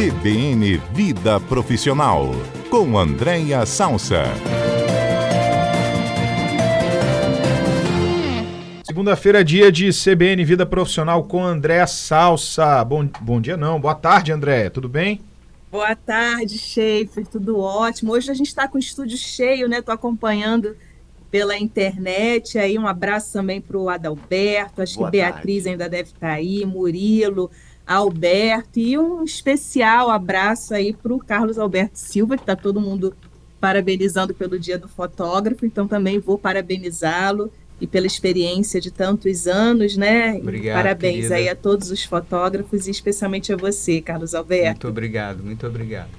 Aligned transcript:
CBN 0.00 0.78
Vida 0.94 1.38
Profissional, 1.38 2.30
com 2.70 2.98
Andréia 2.98 3.66
Salsa. 3.66 4.22
Segunda-feira, 8.82 9.44
dia 9.44 9.70
de 9.70 9.90
CBN 9.90 10.42
Vida 10.42 10.64
Profissional 10.64 11.22
com 11.24 11.44
Andréa 11.44 11.86
Salsa. 11.86 12.82
Bom, 12.82 13.06
bom 13.20 13.42
dia, 13.42 13.58
não. 13.58 13.78
Boa 13.78 13.94
tarde, 13.94 14.32
Andréia. 14.32 14.70
Tudo 14.70 14.88
bem? 14.88 15.20
Boa 15.70 15.94
tarde, 15.94 16.56
Schaefer. 16.56 17.26
Tudo 17.26 17.58
ótimo. 17.58 18.12
Hoje 18.12 18.30
a 18.30 18.34
gente 18.34 18.48
está 18.48 18.66
com 18.66 18.78
o 18.78 18.80
estúdio 18.80 19.18
cheio, 19.18 19.68
né? 19.68 19.80
Estou 19.80 19.94
acompanhando 19.94 20.74
pela 21.30 21.58
internet. 21.58 22.58
Aí 22.58 22.78
um 22.78 22.88
abraço 22.88 23.34
também 23.34 23.60
para 23.60 23.76
o 23.76 23.90
Adalberto. 23.90 24.80
Acho 24.80 24.96
Boa 24.96 25.10
que 25.10 25.18
Beatriz 25.18 25.64
tarde. 25.64 25.68
ainda 25.68 25.90
deve 25.90 26.08
estar 26.08 26.20
tá 26.20 26.32
aí, 26.32 26.64
Murilo. 26.64 27.50
Alberto 27.90 28.78
e 28.78 28.96
um 28.96 29.24
especial 29.24 30.10
abraço 30.10 30.72
aí 30.72 30.92
para 30.92 31.12
o 31.12 31.18
Carlos 31.18 31.58
Alberto 31.58 31.98
Silva, 31.98 32.36
que 32.36 32.44
está 32.44 32.54
todo 32.54 32.80
mundo 32.80 33.12
parabenizando 33.60 34.32
pelo 34.32 34.60
Dia 34.60 34.78
do 34.78 34.86
Fotógrafo, 34.86 35.66
então 35.66 35.88
também 35.88 36.20
vou 36.20 36.38
parabenizá-lo 36.38 37.50
e 37.80 37.88
pela 37.88 38.06
experiência 38.06 38.80
de 38.80 38.92
tantos 38.92 39.48
anos, 39.48 39.96
né? 39.96 40.36
Obrigado, 40.36 40.76
parabéns 40.76 41.16
querida. 41.16 41.34
aí 41.34 41.48
a 41.48 41.56
todos 41.56 41.90
os 41.90 42.04
fotógrafos 42.04 42.86
e 42.86 42.92
especialmente 42.92 43.52
a 43.52 43.56
você, 43.56 44.00
Carlos 44.00 44.36
Alberto. 44.36 44.86
Muito 44.86 44.88
obrigado, 44.88 45.42
muito 45.42 45.66
obrigado. 45.66 46.10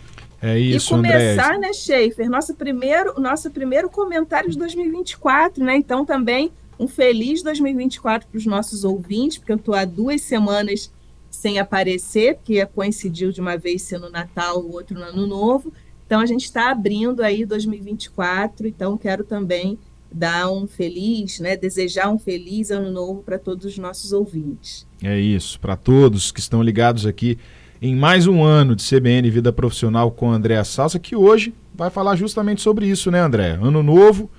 É 0.41 0.59
isso, 0.59 0.93
E 0.93 0.97
começar, 0.97 1.55
André. 1.55 1.67
né, 1.67 1.73
Schaefer, 1.73 2.29
nosso 2.29 2.53
primeiro, 2.53 3.17
nosso 3.17 3.49
primeiro 3.49 3.89
comentário 3.89 4.49
de 4.49 4.57
2024, 4.57 5.63
né? 5.63 5.77
Então 5.77 6.05
também 6.05 6.51
um 6.77 6.87
feliz 6.87 7.41
2024 7.43 8.27
para 8.27 8.37
os 8.37 8.45
nossos 8.45 8.83
ouvintes, 8.83 9.37
porque 9.37 9.53
eu 9.53 9.57
estou 9.57 9.73
há 9.73 9.85
duas 9.85 10.19
semanas 10.21 10.91
sem 11.31 11.57
aparecer, 11.57 12.35
porque 12.35 12.63
coincidiu 12.67 13.31
de 13.31 13.41
uma 13.41 13.57
vez 13.57 13.81
ser 13.81 13.99
no 13.99 14.09
Natal, 14.09 14.59
o 14.59 14.73
outro 14.73 14.99
no 14.99 15.05
Ano 15.05 15.25
Novo. 15.25 15.73
Então 16.05 16.19
a 16.19 16.25
gente 16.25 16.43
está 16.43 16.69
abrindo 16.69 17.23
aí 17.23 17.45
2024, 17.45 18.67
então 18.67 18.97
quero 18.97 19.23
também 19.23 19.79
dar 20.11 20.51
um 20.51 20.67
feliz, 20.67 21.39
né, 21.39 21.55
desejar 21.55 22.11
um 22.11 22.19
feliz 22.19 22.69
ano 22.69 22.91
novo 22.91 23.23
para 23.23 23.39
todos 23.39 23.65
os 23.65 23.77
nossos 23.77 24.11
ouvintes. 24.11 24.85
É 25.01 25.17
isso, 25.17 25.57
para 25.57 25.77
todos 25.77 26.31
que 26.31 26.41
estão 26.41 26.61
ligados 26.61 27.05
aqui 27.05 27.37
em 27.81 27.95
mais 27.95 28.27
um 28.27 28.43
ano 28.43 28.75
de 28.75 28.83
CBN 28.83 29.29
Vida 29.31 29.53
Profissional 29.53 30.11
com 30.11 30.29
Andréa 30.29 30.65
Salsa, 30.65 30.99
que 30.99 31.15
hoje 31.15 31.53
vai 31.73 31.89
falar 31.89 32.15
justamente 32.15 32.61
sobre 32.61 32.87
isso, 32.87 33.09
né, 33.09 33.21
André? 33.21 33.57
Ano 33.61 33.81
novo 33.81 34.29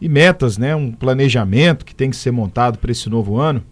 e 0.00 0.08
metas, 0.08 0.56
né? 0.56 0.74
Um 0.74 0.90
planejamento 0.90 1.84
que 1.84 1.94
tem 1.94 2.10
que 2.10 2.16
ser 2.16 2.30
montado 2.30 2.78
para 2.78 2.90
esse 2.90 3.08
novo 3.08 3.36
ano. 3.36 3.62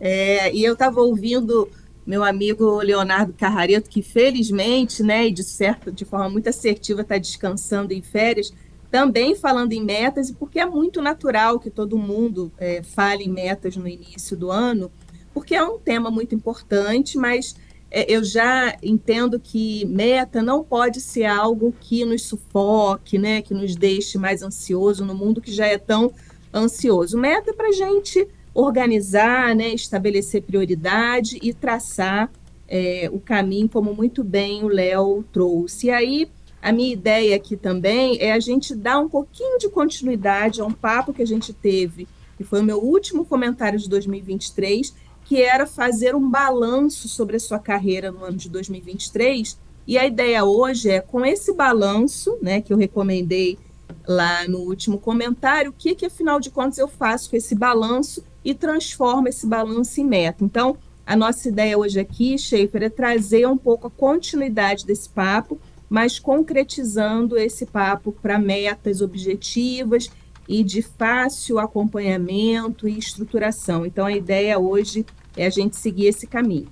É, 0.00 0.54
e 0.54 0.64
eu 0.64 0.74
estava 0.74 1.00
ouvindo 1.00 1.68
meu 2.06 2.22
amigo 2.22 2.80
Leonardo 2.80 3.32
Carrareto, 3.32 3.88
que 3.88 4.02
felizmente, 4.02 5.02
né, 5.02 5.28
e 5.28 5.30
de 5.30 5.42
certo, 5.42 5.90
de 5.90 6.04
forma 6.04 6.28
muito 6.28 6.48
assertiva, 6.48 7.00
está 7.00 7.16
descansando 7.16 7.92
em 7.92 8.02
férias, 8.02 8.52
também 8.90 9.34
falando 9.34 9.72
em 9.72 9.82
metas, 9.82 10.30
porque 10.30 10.60
é 10.60 10.66
muito 10.66 11.00
natural 11.00 11.58
que 11.58 11.70
todo 11.70 11.98
mundo 11.98 12.52
é, 12.58 12.82
fale 12.82 13.24
em 13.24 13.28
metas 13.28 13.76
no 13.76 13.88
início 13.88 14.36
do 14.36 14.50
ano, 14.50 14.90
porque 15.32 15.54
é 15.54 15.64
um 15.64 15.78
tema 15.78 16.10
muito 16.10 16.34
importante, 16.34 17.16
mas 17.16 17.56
é, 17.90 18.12
eu 18.12 18.22
já 18.22 18.76
entendo 18.82 19.40
que 19.40 19.84
meta 19.86 20.42
não 20.42 20.62
pode 20.62 21.00
ser 21.00 21.24
algo 21.24 21.74
que 21.80 22.04
nos 22.04 22.22
sufoque, 22.22 23.18
né, 23.18 23.40
que 23.40 23.54
nos 23.54 23.74
deixe 23.74 24.18
mais 24.18 24.42
ansioso 24.42 25.04
no 25.04 25.14
mundo 25.14 25.40
que 25.40 25.50
já 25.50 25.66
é 25.66 25.78
tão 25.78 26.12
ansioso. 26.52 27.18
Meta 27.18 27.52
para 27.52 27.72
gente 27.72 28.28
organizar, 28.54 29.54
né, 29.54 29.68
estabelecer 29.70 30.42
prioridade 30.42 31.38
e 31.42 31.52
traçar 31.52 32.30
é, 32.68 33.10
o 33.12 33.18
caminho, 33.18 33.68
como 33.68 33.92
muito 33.92 34.22
bem 34.22 34.62
o 34.62 34.68
Léo 34.68 35.24
trouxe. 35.32 35.88
E 35.88 35.90
aí, 35.90 36.28
a 36.62 36.72
minha 36.72 36.92
ideia 36.92 37.36
aqui 37.36 37.56
também 37.56 38.16
é 38.20 38.32
a 38.32 38.38
gente 38.38 38.74
dar 38.74 38.98
um 38.98 39.08
pouquinho 39.08 39.58
de 39.58 39.68
continuidade 39.68 40.60
a 40.60 40.64
um 40.64 40.72
papo 40.72 41.12
que 41.12 41.22
a 41.22 41.26
gente 41.26 41.52
teve, 41.52 42.06
que 42.36 42.44
foi 42.44 42.60
o 42.60 42.64
meu 42.64 42.78
último 42.78 43.24
comentário 43.24 43.78
de 43.78 43.88
2023, 43.88 44.94
que 45.24 45.42
era 45.42 45.66
fazer 45.66 46.14
um 46.14 46.30
balanço 46.30 47.08
sobre 47.08 47.36
a 47.36 47.40
sua 47.40 47.58
carreira 47.58 48.10
no 48.10 48.24
ano 48.24 48.36
de 48.36 48.48
2023. 48.48 49.58
E 49.86 49.98
a 49.98 50.06
ideia 50.06 50.44
hoje 50.44 50.90
é, 50.90 51.00
com 51.00 51.24
esse 51.26 51.52
balanço, 51.52 52.38
né, 52.40 52.60
que 52.60 52.72
eu 52.72 52.76
recomendei 52.76 53.58
lá 54.06 54.46
no 54.46 54.58
último 54.58 54.98
comentário, 54.98 55.70
o 55.70 55.74
que, 55.74 55.94
que 55.94 56.06
afinal 56.06 56.38
de 56.40 56.50
contas 56.50 56.78
eu 56.78 56.88
faço 56.88 57.30
com 57.30 57.36
esse 57.36 57.54
balanço 57.54 58.24
e 58.44 58.54
transformo 58.54 59.28
esse 59.28 59.46
balanço 59.46 60.00
em 60.00 60.04
meta. 60.04 60.44
Então, 60.44 60.76
a 61.06 61.16
nossa 61.16 61.48
ideia 61.48 61.78
hoje 61.78 62.00
aqui, 62.00 62.38
Schaefer, 62.38 62.82
é 62.82 62.88
trazer 62.88 63.46
um 63.46 63.56
pouco 63.56 63.86
a 63.86 63.90
continuidade 63.90 64.86
desse 64.86 65.08
papo, 65.08 65.58
mas 65.88 66.18
concretizando 66.18 67.36
esse 67.38 67.66
papo 67.66 68.12
para 68.12 68.38
metas 68.38 69.00
objetivas 69.00 70.10
e 70.48 70.62
de 70.62 70.82
fácil 70.82 71.58
acompanhamento 71.58 72.88
e 72.88 72.98
estruturação. 72.98 73.86
Então, 73.86 74.06
a 74.06 74.12
ideia 74.12 74.58
hoje 74.58 75.06
é 75.36 75.46
a 75.46 75.50
gente 75.50 75.76
seguir 75.76 76.06
esse 76.06 76.26
caminho. 76.26 76.68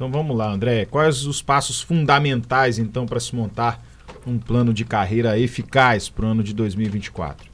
Então 0.00 0.10
vamos 0.10 0.34
lá, 0.34 0.50
André. 0.50 0.86
Quais 0.86 1.26
os 1.26 1.42
passos 1.42 1.82
fundamentais, 1.82 2.78
então, 2.78 3.04
para 3.04 3.20
se 3.20 3.36
montar 3.36 3.84
um 4.26 4.38
plano 4.38 4.72
de 4.72 4.84
carreira 4.84 5.38
eficaz 5.38 6.08
para 6.08 6.26
o 6.26 6.28
ano 6.28 6.42
de 6.42 6.54
2024? 6.54 7.50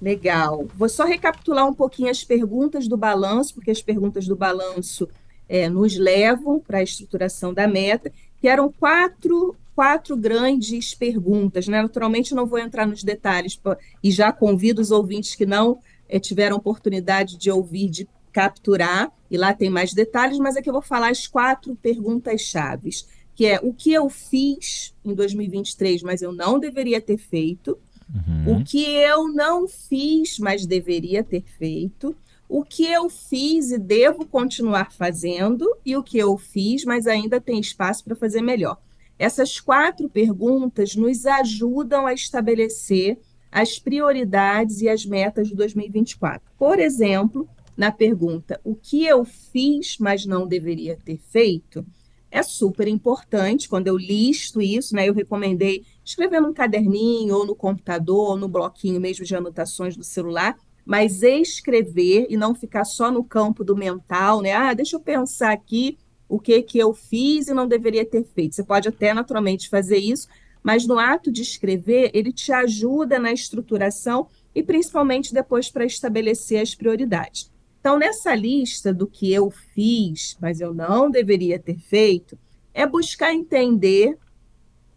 Legal. 0.00 0.66
Vou 0.74 0.88
só 0.88 1.04
recapitular 1.04 1.66
um 1.66 1.74
pouquinho 1.74 2.10
as 2.10 2.22
perguntas 2.22 2.86
do 2.86 2.96
balanço, 2.96 3.54
porque 3.54 3.70
as 3.70 3.80
perguntas 3.80 4.26
do 4.26 4.36
balanço 4.36 5.08
é, 5.48 5.68
nos 5.68 5.96
levam 5.96 6.60
para 6.60 6.78
a 6.78 6.82
estruturação 6.82 7.54
da 7.54 7.66
meta, 7.66 8.12
que 8.40 8.48
eram 8.48 8.70
quatro, 8.70 9.56
quatro 9.74 10.16
grandes 10.16 10.94
perguntas. 10.94 11.68
Né? 11.68 11.80
Naturalmente, 11.80 12.34
não 12.34 12.46
vou 12.46 12.58
entrar 12.58 12.86
nos 12.86 13.02
detalhes 13.02 13.58
e 14.02 14.10
já 14.10 14.32
convido 14.32 14.82
os 14.82 14.90
ouvintes 14.90 15.34
que 15.34 15.46
não 15.46 15.78
é, 16.08 16.18
tiveram 16.18 16.56
oportunidade 16.56 17.38
de 17.38 17.50
ouvir, 17.50 17.88
de 17.88 18.08
capturar, 18.32 19.12
e 19.30 19.36
lá 19.36 19.54
tem 19.54 19.70
mais 19.70 19.94
detalhes, 19.94 20.38
mas 20.38 20.56
aqui 20.56 20.68
eu 20.68 20.72
vou 20.72 20.82
falar 20.82 21.08
as 21.08 21.26
quatro 21.26 21.76
perguntas 21.76 22.40
chaves, 22.42 23.06
que 23.34 23.46
é 23.46 23.60
o 23.62 23.72
que 23.72 23.92
eu 23.92 24.08
fiz 24.08 24.94
em 25.04 25.14
2023, 25.14 26.02
mas 26.02 26.22
eu 26.22 26.32
não 26.32 26.58
deveria 26.58 27.00
ter 27.00 27.18
feito, 27.18 27.78
Uhum. 28.12 28.60
O 28.60 28.64
que 28.64 28.84
eu 28.84 29.28
não 29.28 29.66
fiz, 29.66 30.38
mas 30.38 30.66
deveria 30.66 31.22
ter 31.22 31.42
feito. 31.42 32.14
O 32.48 32.62
que 32.62 32.86
eu 32.86 33.08
fiz 33.08 33.70
e 33.70 33.78
devo 33.78 34.26
continuar 34.26 34.92
fazendo. 34.92 35.66
E 35.84 35.96
o 35.96 36.02
que 36.02 36.18
eu 36.18 36.36
fiz, 36.36 36.84
mas 36.84 37.06
ainda 37.06 37.40
tem 37.40 37.58
espaço 37.58 38.04
para 38.04 38.14
fazer 38.14 38.42
melhor. 38.42 38.78
Essas 39.18 39.60
quatro 39.60 40.08
perguntas 40.08 40.96
nos 40.96 41.24
ajudam 41.24 42.06
a 42.06 42.12
estabelecer 42.12 43.18
as 43.50 43.78
prioridades 43.78 44.80
e 44.80 44.88
as 44.88 45.06
metas 45.06 45.48
de 45.48 45.54
2024. 45.54 46.52
Por 46.58 46.78
exemplo, 46.78 47.48
na 47.76 47.92
pergunta: 47.92 48.60
o 48.64 48.74
que 48.74 49.04
eu 49.04 49.24
fiz, 49.24 49.96
mas 49.98 50.26
não 50.26 50.46
deveria 50.46 50.98
ter 51.04 51.18
feito? 51.18 51.86
É 52.34 52.42
super 52.42 52.88
importante. 52.88 53.68
Quando 53.68 53.86
eu 53.86 53.96
listo 53.96 54.60
isso, 54.60 54.92
né, 54.96 55.08
eu 55.08 55.14
recomendei 55.14 55.84
escrever 56.04 56.40
num 56.40 56.52
caderninho, 56.52 57.36
ou 57.36 57.46
no 57.46 57.54
computador, 57.54 58.30
ou 58.30 58.36
no 58.36 58.48
bloquinho 58.48 59.00
mesmo 59.00 59.24
de 59.24 59.36
anotações 59.36 59.96
do 59.96 60.02
celular, 60.02 60.56
mas 60.84 61.22
escrever 61.22 62.26
e 62.28 62.36
não 62.36 62.52
ficar 62.52 62.84
só 62.84 63.08
no 63.08 63.22
campo 63.22 63.62
do 63.62 63.76
mental, 63.76 64.42
né? 64.42 64.52
Ah, 64.52 64.74
deixa 64.74 64.96
eu 64.96 65.00
pensar 65.00 65.52
aqui 65.52 65.96
o 66.28 66.40
que 66.40 66.60
que 66.60 66.76
eu 66.76 66.92
fiz 66.92 67.46
e 67.46 67.54
não 67.54 67.68
deveria 67.68 68.04
ter 68.04 68.24
feito. 68.24 68.56
Você 68.56 68.64
pode 68.64 68.88
até 68.88 69.14
naturalmente 69.14 69.68
fazer 69.68 69.98
isso, 69.98 70.26
mas 70.60 70.88
no 70.88 70.98
ato 70.98 71.30
de 71.30 71.40
escrever, 71.40 72.10
ele 72.12 72.32
te 72.32 72.52
ajuda 72.52 73.16
na 73.16 73.32
estruturação 73.32 74.26
e 74.52 74.60
principalmente 74.60 75.32
depois 75.32 75.70
para 75.70 75.84
estabelecer 75.84 76.60
as 76.60 76.74
prioridades. 76.74 77.53
Então, 77.84 77.98
nessa 77.98 78.34
lista 78.34 78.94
do 78.94 79.06
que 79.06 79.30
eu 79.30 79.50
fiz, 79.50 80.38
mas 80.40 80.58
eu 80.58 80.72
não 80.72 81.10
deveria 81.10 81.58
ter 81.58 81.78
feito, 81.78 82.38
é 82.72 82.86
buscar 82.86 83.34
entender 83.34 84.16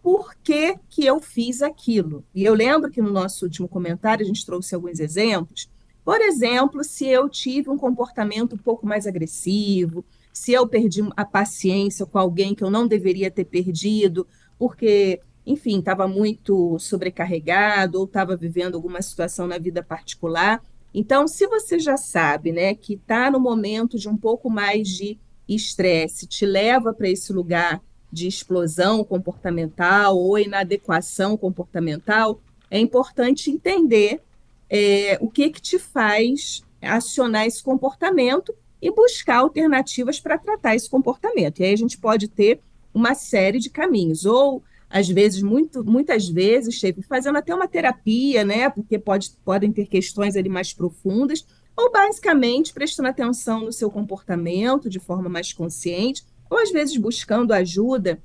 por 0.02 0.34
que, 0.36 0.80
que 0.88 1.06
eu 1.06 1.20
fiz 1.20 1.62
aquilo. 1.62 2.24
E 2.34 2.46
eu 2.46 2.54
lembro 2.54 2.90
que 2.90 3.02
no 3.02 3.12
nosso 3.12 3.44
último 3.44 3.68
comentário 3.68 4.24
a 4.24 4.26
gente 4.26 4.46
trouxe 4.46 4.74
alguns 4.74 5.02
exemplos. 5.02 5.70
Por 6.02 6.22
exemplo, 6.22 6.82
se 6.82 7.06
eu 7.06 7.28
tive 7.28 7.70
um 7.70 7.78
comportamento 7.78 8.56
um 8.56 8.58
pouco 8.58 8.88
mais 8.88 9.06
agressivo, 9.06 10.06
se 10.32 10.54
eu 10.54 10.66
perdi 10.66 11.02
a 11.18 11.26
paciência 11.26 12.06
com 12.06 12.18
alguém 12.18 12.56
que 12.56 12.64
eu 12.64 12.70
não 12.70 12.88
deveria 12.88 13.30
ter 13.30 13.44
perdido, 13.44 14.26
porque, 14.58 15.20
enfim, 15.46 15.80
estava 15.80 16.08
muito 16.08 16.80
sobrecarregado 16.80 18.00
ou 18.00 18.06
estava 18.06 18.38
vivendo 18.38 18.76
alguma 18.76 19.02
situação 19.02 19.46
na 19.46 19.58
vida 19.58 19.84
particular, 19.84 20.64
então, 21.00 21.28
se 21.28 21.46
você 21.46 21.78
já 21.78 21.96
sabe, 21.96 22.52
né, 22.52 22.74
que 22.74 22.96
está 22.96 23.30
no 23.30 23.40
momento 23.40 24.00
de 24.00 24.10
um 24.10 24.18
pouco 24.18 24.50
mais 24.50 24.88
de 24.88 25.20
estresse, 25.48 26.26
te 26.26 26.44
leva 26.44 26.92
para 26.92 27.08
esse 27.08 27.32
lugar 27.32 27.84
de 28.12 28.28
explosão 28.28 29.04
comportamental 29.04 30.18
ou 30.18 30.40
inadequação 30.40 31.38
comportamental, 31.38 32.42
é 32.72 32.80
importante 32.80 33.52
entender 33.52 34.22
é, 34.68 35.20
o 35.22 35.30
que 35.30 35.52
que 35.52 35.62
te 35.62 35.78
faz 35.78 36.64
acionar 36.82 37.46
esse 37.46 37.62
comportamento 37.62 38.52
e 38.82 38.90
buscar 38.90 39.38
alternativas 39.38 40.20
para 40.20 40.40
tratar 40.40 40.76
esse 40.76 40.90
comportamento. 40.90 41.60
E 41.60 41.66
aí 41.66 41.74
a 41.74 41.78
gente 41.78 42.00
pode 42.00 42.28
ter 42.28 42.60
uma 42.92 43.14
série 43.14 43.60
de 43.60 43.70
caminhos, 43.70 44.26
ou 44.26 44.64
às 44.90 45.08
vezes, 45.08 45.42
muito, 45.42 45.84
muitas 45.84 46.30
vezes, 46.30 46.80
fazendo 47.08 47.38
até 47.38 47.54
uma 47.54 47.68
terapia, 47.68 48.46
né? 48.46 48.70
Porque 48.70 48.98
pode, 48.98 49.32
podem 49.44 49.72
ter 49.72 49.86
questões 49.86 50.36
ali 50.36 50.50
mais 50.50 50.74
profundas, 50.74 51.46
ou 51.76 51.92
basicamente 51.92 52.74
prestando 52.74 53.10
atenção 53.10 53.66
no 53.66 53.72
seu 53.72 53.92
comportamento 53.92 54.90
de 54.90 55.00
forma 55.00 55.30
mais 55.30 55.52
consciente, 55.54 56.24
ou 56.50 56.58
às 56.58 56.72
vezes 56.72 56.98
buscando 56.98 57.52
ajuda 57.52 58.22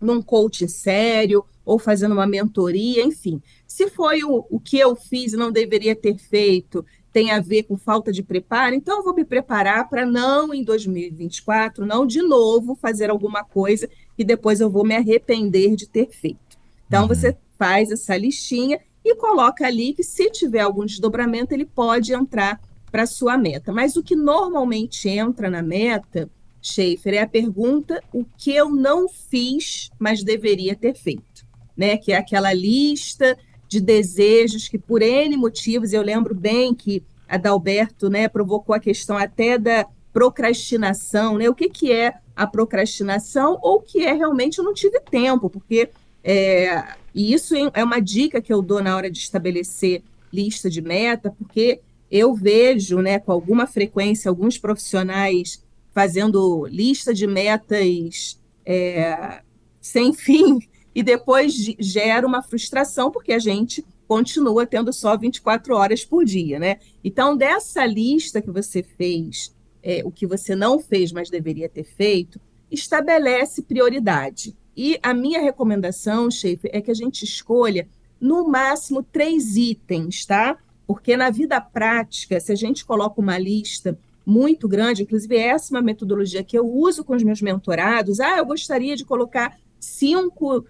num 0.00 0.20
coaching 0.20 0.66
sério, 0.66 1.44
ou 1.64 1.78
fazendo 1.78 2.12
uma 2.12 2.26
mentoria, 2.26 3.04
enfim. 3.04 3.40
Se 3.66 3.88
foi 3.88 4.24
o, 4.24 4.44
o 4.50 4.58
que 4.58 4.78
eu 4.78 4.96
fiz 4.96 5.32
e 5.32 5.36
não 5.36 5.52
deveria 5.52 5.94
ter 5.94 6.18
feito, 6.18 6.84
tem 7.12 7.30
a 7.30 7.40
ver 7.40 7.64
com 7.64 7.76
falta 7.76 8.10
de 8.10 8.22
preparo, 8.22 8.74
então 8.74 8.98
eu 8.98 9.04
vou 9.04 9.14
me 9.14 9.24
preparar 9.24 9.88
para 9.88 10.06
não, 10.06 10.52
em 10.52 10.64
2024, 10.64 11.84
não 11.84 12.06
de 12.06 12.22
novo 12.22 12.74
fazer 12.74 13.10
alguma 13.10 13.44
coisa 13.44 13.88
que 14.22 14.26
depois 14.26 14.60
eu 14.60 14.70
vou 14.70 14.84
me 14.84 14.94
arrepender 14.94 15.74
de 15.74 15.88
ter 15.88 16.08
feito. 16.10 16.56
Então, 16.86 17.02
uhum. 17.02 17.08
você 17.08 17.36
faz 17.58 17.90
essa 17.90 18.16
listinha 18.16 18.78
e 19.04 19.16
coloca 19.16 19.66
ali 19.66 19.92
que 19.92 20.04
se 20.04 20.30
tiver 20.30 20.60
algum 20.60 20.86
desdobramento, 20.86 21.52
ele 21.52 21.66
pode 21.66 22.14
entrar 22.14 22.60
para 22.90 23.02
a 23.02 23.06
sua 23.06 23.36
meta. 23.36 23.72
Mas 23.72 23.96
o 23.96 24.02
que 24.02 24.14
normalmente 24.14 25.08
entra 25.08 25.50
na 25.50 25.60
meta, 25.60 26.30
Schaefer, 26.60 27.14
é 27.14 27.22
a 27.22 27.26
pergunta 27.26 28.00
o 28.12 28.24
que 28.38 28.54
eu 28.54 28.70
não 28.70 29.08
fiz, 29.08 29.90
mas 29.98 30.22
deveria 30.22 30.76
ter 30.76 30.94
feito. 30.94 31.44
Né? 31.76 31.96
Que 31.96 32.12
é 32.12 32.16
aquela 32.16 32.52
lista 32.52 33.36
de 33.66 33.80
desejos 33.80 34.68
que, 34.68 34.78
por 34.78 35.02
N 35.02 35.36
motivos, 35.36 35.92
eu 35.92 36.02
lembro 36.02 36.32
bem 36.32 36.72
que 36.74 37.02
a 37.28 37.36
Dalberto 37.36 38.08
né, 38.08 38.28
provocou 38.28 38.72
a 38.72 38.80
questão 38.80 39.16
até 39.16 39.58
da 39.58 39.84
procrastinação, 40.12 41.38
né? 41.38 41.48
O 41.48 41.54
que, 41.54 41.70
que 41.70 41.90
é 41.90 42.14
a 42.34 42.46
procrastinação 42.46 43.58
ou 43.62 43.80
que 43.80 44.00
é 44.00 44.12
realmente 44.12 44.58
eu 44.58 44.64
não 44.64 44.74
tive 44.74 45.00
tempo, 45.00 45.50
porque 45.50 45.90
é, 46.24 46.94
e 47.14 47.32
isso 47.32 47.54
é 47.74 47.84
uma 47.84 48.00
dica 48.00 48.40
que 48.40 48.52
eu 48.52 48.62
dou 48.62 48.82
na 48.82 48.96
hora 48.96 49.10
de 49.10 49.18
estabelecer 49.18 50.02
lista 50.32 50.70
de 50.70 50.80
meta, 50.80 51.30
porque 51.30 51.80
eu 52.10 52.34
vejo, 52.34 53.00
né, 53.00 53.18
com 53.18 53.32
alguma 53.32 53.66
frequência, 53.66 54.28
alguns 54.28 54.58
profissionais 54.58 55.62
fazendo 55.92 56.66
lista 56.66 57.12
de 57.12 57.26
metas 57.26 58.38
é, 58.64 59.42
sem 59.80 60.12
fim, 60.14 60.58
e 60.94 61.02
depois 61.02 61.54
gera 61.78 62.26
uma 62.26 62.42
frustração, 62.42 63.10
porque 63.10 63.32
a 63.32 63.38
gente 63.38 63.84
continua 64.06 64.66
tendo 64.66 64.92
só 64.92 65.16
24 65.16 65.74
horas 65.74 66.04
por 66.04 66.22
dia, 66.24 66.58
né? 66.58 66.78
Então, 67.02 67.34
dessa 67.34 67.86
lista 67.86 68.42
que 68.42 68.50
você 68.50 68.82
fez, 68.82 69.54
é, 69.82 70.02
o 70.04 70.10
que 70.10 70.26
você 70.26 70.54
não 70.54 70.78
fez, 70.78 71.12
mas 71.12 71.30
deveria 71.30 71.68
ter 71.68 71.84
feito, 71.84 72.40
estabelece 72.70 73.62
prioridade. 73.62 74.56
E 74.76 74.98
a 75.02 75.12
minha 75.12 75.40
recomendação, 75.40 76.30
chefe, 76.30 76.70
é 76.72 76.80
que 76.80 76.90
a 76.90 76.94
gente 76.94 77.24
escolha 77.24 77.88
no 78.20 78.48
máximo 78.48 79.02
três 79.02 79.56
itens, 79.56 80.24
tá? 80.24 80.56
Porque 80.86 81.16
na 81.16 81.30
vida 81.30 81.60
prática, 81.60 82.38
se 82.40 82.52
a 82.52 82.54
gente 82.54 82.84
coloca 82.84 83.20
uma 83.20 83.38
lista 83.38 83.98
muito 84.24 84.68
grande, 84.68 85.02
inclusive 85.02 85.36
essa 85.36 85.72
é 85.72 85.76
uma 85.76 85.82
metodologia 85.82 86.44
que 86.44 86.56
eu 86.56 86.66
uso 86.66 87.04
com 87.04 87.14
os 87.14 87.22
meus 87.22 87.42
mentorados. 87.42 88.20
Ah, 88.20 88.38
eu 88.38 88.46
gostaria 88.46 88.96
de 88.96 89.04
colocar 89.04 89.58
cinco 89.80 90.64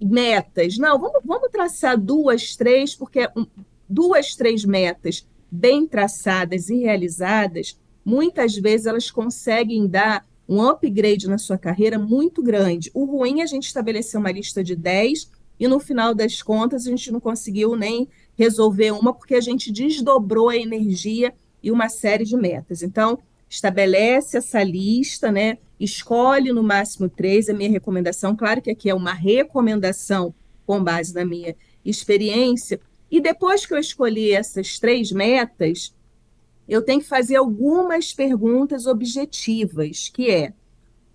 metas. 0.00 0.76
Não, 0.78 0.98
vamos, 0.98 1.20
vamos 1.24 1.50
traçar 1.50 1.98
duas, 1.98 2.54
três, 2.54 2.94
porque 2.94 3.28
duas, 3.88 4.36
três 4.36 4.64
metas 4.64 5.26
bem 5.50 5.86
traçadas 5.86 6.68
e 6.68 6.80
realizadas, 6.80 7.78
muitas 8.08 8.56
vezes 8.56 8.86
elas 8.86 9.10
conseguem 9.10 9.86
dar 9.86 10.26
um 10.48 10.62
upgrade 10.62 11.28
na 11.28 11.36
sua 11.36 11.58
carreira 11.58 11.98
muito 11.98 12.42
grande. 12.42 12.90
O 12.94 13.04
ruim 13.04 13.40
é 13.40 13.42
a 13.42 13.46
gente 13.46 13.66
estabelecer 13.66 14.18
uma 14.18 14.32
lista 14.32 14.64
de 14.64 14.74
10 14.74 15.30
e 15.60 15.68
no 15.68 15.78
final 15.78 16.14
das 16.14 16.40
contas 16.40 16.86
a 16.86 16.90
gente 16.90 17.12
não 17.12 17.20
conseguiu 17.20 17.76
nem 17.76 18.08
resolver 18.34 18.92
uma 18.92 19.12
porque 19.12 19.34
a 19.34 19.42
gente 19.42 19.70
desdobrou 19.70 20.48
a 20.48 20.56
energia 20.56 21.34
e 21.62 21.70
uma 21.70 21.90
série 21.90 22.24
de 22.24 22.34
metas. 22.34 22.82
Então, 22.82 23.18
estabelece 23.46 24.38
essa 24.38 24.62
lista, 24.62 25.30
né? 25.30 25.58
Escolhe 25.78 26.50
no 26.50 26.62
máximo 26.62 27.10
três, 27.10 27.50
é 27.50 27.52
a 27.52 27.54
minha 27.54 27.70
recomendação. 27.70 28.34
Claro 28.34 28.62
que 28.62 28.70
aqui 28.70 28.88
é 28.88 28.94
uma 28.94 29.12
recomendação 29.12 30.34
com 30.66 30.82
base 30.82 31.12
na 31.12 31.26
minha 31.26 31.54
experiência. 31.84 32.80
E 33.10 33.20
depois 33.20 33.66
que 33.66 33.74
eu 33.74 33.78
escolhi 33.78 34.32
essas 34.32 34.78
três 34.78 35.12
metas, 35.12 35.92
eu 36.68 36.82
tenho 36.82 37.00
que 37.00 37.08
fazer 37.08 37.36
algumas 37.36 38.12
perguntas 38.12 38.86
objetivas, 38.86 40.08
que 40.08 40.30
é 40.30 40.52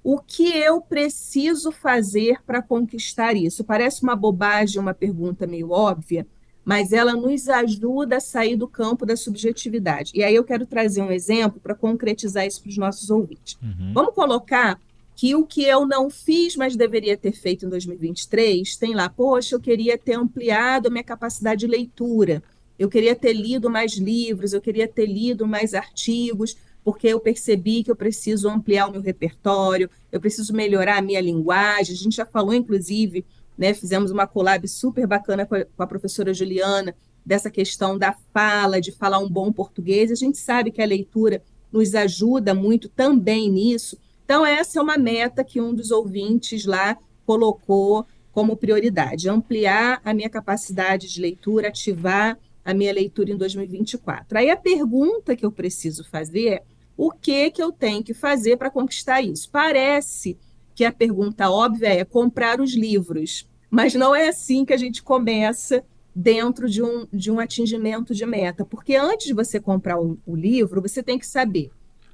o 0.04 0.20
que 0.20 0.50
eu 0.50 0.82
preciso 0.82 1.72
fazer 1.72 2.42
para 2.46 2.62
conquistar 2.62 3.36
isso? 3.36 3.64
Parece 3.64 4.04
uma 4.04 4.16
bobagem, 4.16 4.82
uma 4.82 4.94
pergunta 4.94 5.48
meio 5.48 5.72
óbvia, 5.72 6.28
mas 6.66 6.92
ela 6.92 7.14
nos 7.14 7.48
ajuda 7.48 8.18
a 8.18 8.20
sair 8.20 8.56
do 8.56 8.68
campo 8.68 9.06
da 9.06 9.16
subjetividade. 9.16 10.12
E 10.14 10.24
aí 10.24 10.36
eu 10.36 10.44
quero 10.44 10.66
trazer 10.66 11.02
um 11.02 11.12
exemplo 11.12 11.60
para 11.62 11.76
concretizar 11.76 12.46
isso 12.46 12.62
para 12.62 12.70
os 12.70 12.78
nossos 12.78 13.10
ouvintes. 13.10 13.58
Uhum. 13.62 13.94
Vamos 13.94 14.14
colocar 14.14 14.80
que 15.16 15.36
o 15.36 15.46
que 15.46 15.64
eu 15.64 15.86
não 15.86 16.10
fiz, 16.10 16.56
mas 16.56 16.76
deveria 16.76 17.16
ter 17.16 17.34
feito 17.34 17.66
em 17.66 17.70
2023, 17.70 18.76
tem 18.78 18.96
lá, 18.96 19.08
poxa, 19.10 19.56
eu 19.56 19.60
queria 19.60 19.98
ter 19.98 20.14
ampliado 20.16 20.88
a 20.88 20.92
minha 20.92 21.04
capacidade 21.04 21.62
de 21.62 21.68
leitura, 21.68 22.42
eu 22.78 22.90
queria 22.90 23.16
ter 23.16 23.34
lido 23.34 23.70
mais 23.70 23.94
livros, 23.94 24.54
eu 24.54 24.62
queria 24.62 24.88
ter 24.88 25.06
lido 25.06 25.48
mais 25.48 25.74
artigos, 25.74 26.58
porque 26.84 27.08
eu 27.08 27.20
percebi 27.20 27.84
que 27.84 27.92
eu 27.92 27.96
preciso 27.96 28.50
ampliar 28.50 28.88
o 28.88 28.92
meu 28.92 29.02
repertório, 29.02 29.90
eu 30.12 30.20
preciso 30.20 30.54
melhorar 30.54 30.98
a 30.98 31.02
minha 31.02 31.22
linguagem. 31.22 31.96
A 31.96 31.98
gente 31.98 32.16
já 32.16 32.26
falou, 32.26 32.54
inclusive, 32.54 33.26
né? 33.58 33.74
Fizemos 33.74 34.12
uma 34.12 34.28
collab 34.28 34.68
super 34.68 35.08
bacana 35.08 35.46
com 35.46 35.56
a, 35.56 35.66
com 35.66 35.84
a 35.84 35.88
professora 35.88 36.34
Juliana, 36.34 36.94
dessa 37.26 37.50
questão 37.50 37.98
da 37.98 38.14
fala, 38.34 38.82
de 38.82 38.92
falar 38.92 39.20
um 39.20 39.30
bom 39.30 39.52
português. 39.52 40.12
A 40.12 40.16
gente 40.16 40.38
sabe 40.38 40.72
que 40.72 40.82
a 40.82 40.86
leitura 40.86 41.42
nos 41.72 41.96
ajuda 41.96 42.54
muito 42.54 42.90
também 42.90 43.50
nisso. 43.50 43.98
Então, 44.26 44.46
essa 44.46 44.80
é 44.80 44.82
uma 44.82 44.98
meta 44.98 45.44
que 45.44 45.62
um 45.62 45.74
dos 45.74 45.90
ouvintes 45.92 46.66
lá 46.66 46.98
colocou 47.26 48.06
como 48.32 48.58
prioridade: 48.58 49.30
ampliar 49.30 50.02
a 50.04 50.14
minha 50.14 50.30
capacidade 50.30 51.08
de 51.08 51.22
leitura, 51.22 51.70
ativar 51.70 52.38
a 52.64 52.74
minha 52.74 52.94
leitura 52.94 53.32
em 53.32 53.38
2024. 53.38 54.38
Aí 54.38 54.50
a 54.50 54.58
pergunta 54.58 55.36
que 55.36 55.46
eu 55.46 55.52
preciso 55.52 56.04
fazer 56.04 56.48
é: 56.48 56.64
o 56.96 57.12
que, 57.12 57.52
que 57.52 57.62
eu 57.62 57.72
tenho 57.72 58.04
que 58.04 58.14
fazer 58.14 58.58
para 58.58 58.70
conquistar 58.70 59.22
isso? 59.22 59.50
Parece 59.52 60.38
que 60.76 60.86
a 60.86 60.92
pergunta 60.92 61.50
óbvia 61.50 61.90
é 61.90 62.04
comprar 62.04 62.60
os 62.60 62.74
livros, 62.74 63.48
mas 63.70 63.94
não 63.94 64.16
é 64.16 64.30
assim 64.30 64.66
que 64.66 64.74
a 64.74 64.78
gente 64.78 65.04
começa 65.04 65.84
dentro 66.16 66.70
de 66.70 66.84
um, 66.84 67.08
de 67.12 67.32
um 67.32 67.40
atingimento 67.40 68.14
de 68.14 68.26
meta, 68.26 68.64
porque 68.64 68.96
antes 68.96 69.28
de 69.28 69.34
você 69.34 69.60
comprar 69.60 70.00
o, 70.00 70.18
o 70.26 70.36
livro, 70.36 70.82
você 70.82 71.02
tem 71.02 71.18
que 71.18 71.26
saber 71.26 71.72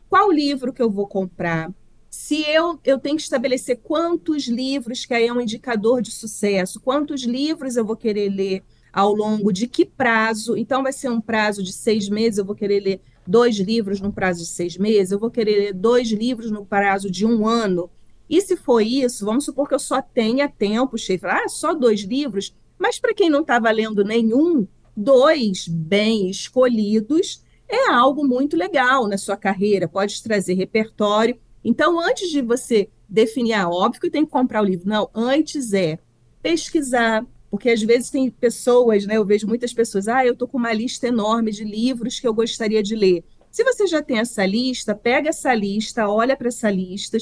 qual 0.09 0.31
livro 0.31 0.73
que 0.73 0.81
eu 0.81 0.89
vou 0.89 1.07
comprar, 1.07 1.71
se 2.09 2.41
eu, 2.49 2.79
eu 2.83 2.97
tenho 2.97 3.15
que 3.15 3.21
estabelecer 3.21 3.79
quantos 3.83 4.47
livros, 4.47 5.05
que 5.05 5.13
aí 5.13 5.27
é 5.27 5.33
um 5.33 5.39
indicador 5.39 6.01
de 6.01 6.11
sucesso, 6.11 6.79
quantos 6.79 7.23
livros 7.23 7.75
eu 7.75 7.85
vou 7.85 7.95
querer 7.95 8.29
ler 8.29 8.63
ao 8.91 9.13
longo 9.13 9.51
de 9.51 9.67
que 9.67 9.85
prazo. 9.85 10.57
Então, 10.57 10.83
vai 10.83 10.93
ser 10.93 11.09
um 11.09 11.21
prazo 11.21 11.63
de 11.63 11.71
seis 11.71 12.09
meses, 12.09 12.37
eu 12.37 12.45
vou 12.45 12.55
querer 12.55 12.79
ler 12.79 13.01
dois 13.27 13.57
livros 13.57 14.01
no 14.01 14.11
prazo 14.11 14.41
de 14.41 14.47
seis 14.47 14.77
meses, 14.77 15.11
eu 15.11 15.19
vou 15.19 15.29
querer 15.29 15.57
ler 15.57 15.73
dois 15.73 16.09
livros 16.09 16.49
no 16.51 16.65
prazo 16.65 17.09
de 17.09 17.25
um 17.25 17.47
ano. 17.47 17.89
E 18.29 18.41
se 18.41 18.55
for 18.55 18.81
isso, 18.81 19.25
vamos 19.25 19.45
supor 19.45 19.67
que 19.67 19.73
eu 19.73 19.79
só 19.79 20.01
tenha 20.01 20.47
tempo, 20.47 20.97
chefe, 20.97 21.25
ah, 21.25 21.47
só 21.47 21.73
dois 21.73 22.01
livros, 22.01 22.55
mas 22.77 22.99
para 22.99 23.13
quem 23.13 23.29
não 23.29 23.41
estava 23.41 23.69
lendo 23.71 24.03
nenhum, 24.03 24.67
dois 24.95 25.67
bem 25.67 26.29
escolhidos 26.29 27.43
é 27.67 27.91
algo 27.91 28.25
muito 28.25 28.57
legal 28.57 29.07
na 29.07 29.17
sua 29.17 29.37
carreira, 29.37 29.87
pode 29.87 30.21
trazer 30.23 30.55
repertório. 30.55 31.39
Então, 31.63 31.99
antes 31.99 32.29
de 32.29 32.41
você 32.41 32.89
definir, 33.07 33.53
ah, 33.53 33.69
óbvio 33.69 34.01
que 34.01 34.09
tem 34.09 34.25
que 34.25 34.31
comprar 34.31 34.61
o 34.61 34.65
livro. 34.65 34.89
Não, 34.89 35.09
antes 35.13 35.73
é 35.73 35.99
pesquisar, 36.41 37.25
porque 37.49 37.69
às 37.69 37.81
vezes 37.81 38.09
tem 38.09 38.29
pessoas, 38.29 39.05
né? 39.05 39.17
Eu 39.17 39.25
vejo 39.25 39.47
muitas 39.47 39.73
pessoas, 39.73 40.07
ah, 40.07 40.25
eu 40.25 40.33
estou 40.33 40.47
com 40.47 40.57
uma 40.57 40.73
lista 40.73 41.07
enorme 41.07 41.51
de 41.51 41.63
livros 41.63 42.19
que 42.19 42.27
eu 42.27 42.33
gostaria 42.33 42.83
de 42.83 42.95
ler. 42.95 43.23
Se 43.51 43.63
você 43.63 43.87
já 43.87 44.01
tem 44.01 44.19
essa 44.19 44.45
lista, 44.45 44.93
pega 44.93 45.29
essa 45.29 45.53
lista, 45.53 46.07
olha 46.07 46.37
para 46.37 46.49
essa 46.49 46.69
lista, 46.69 47.17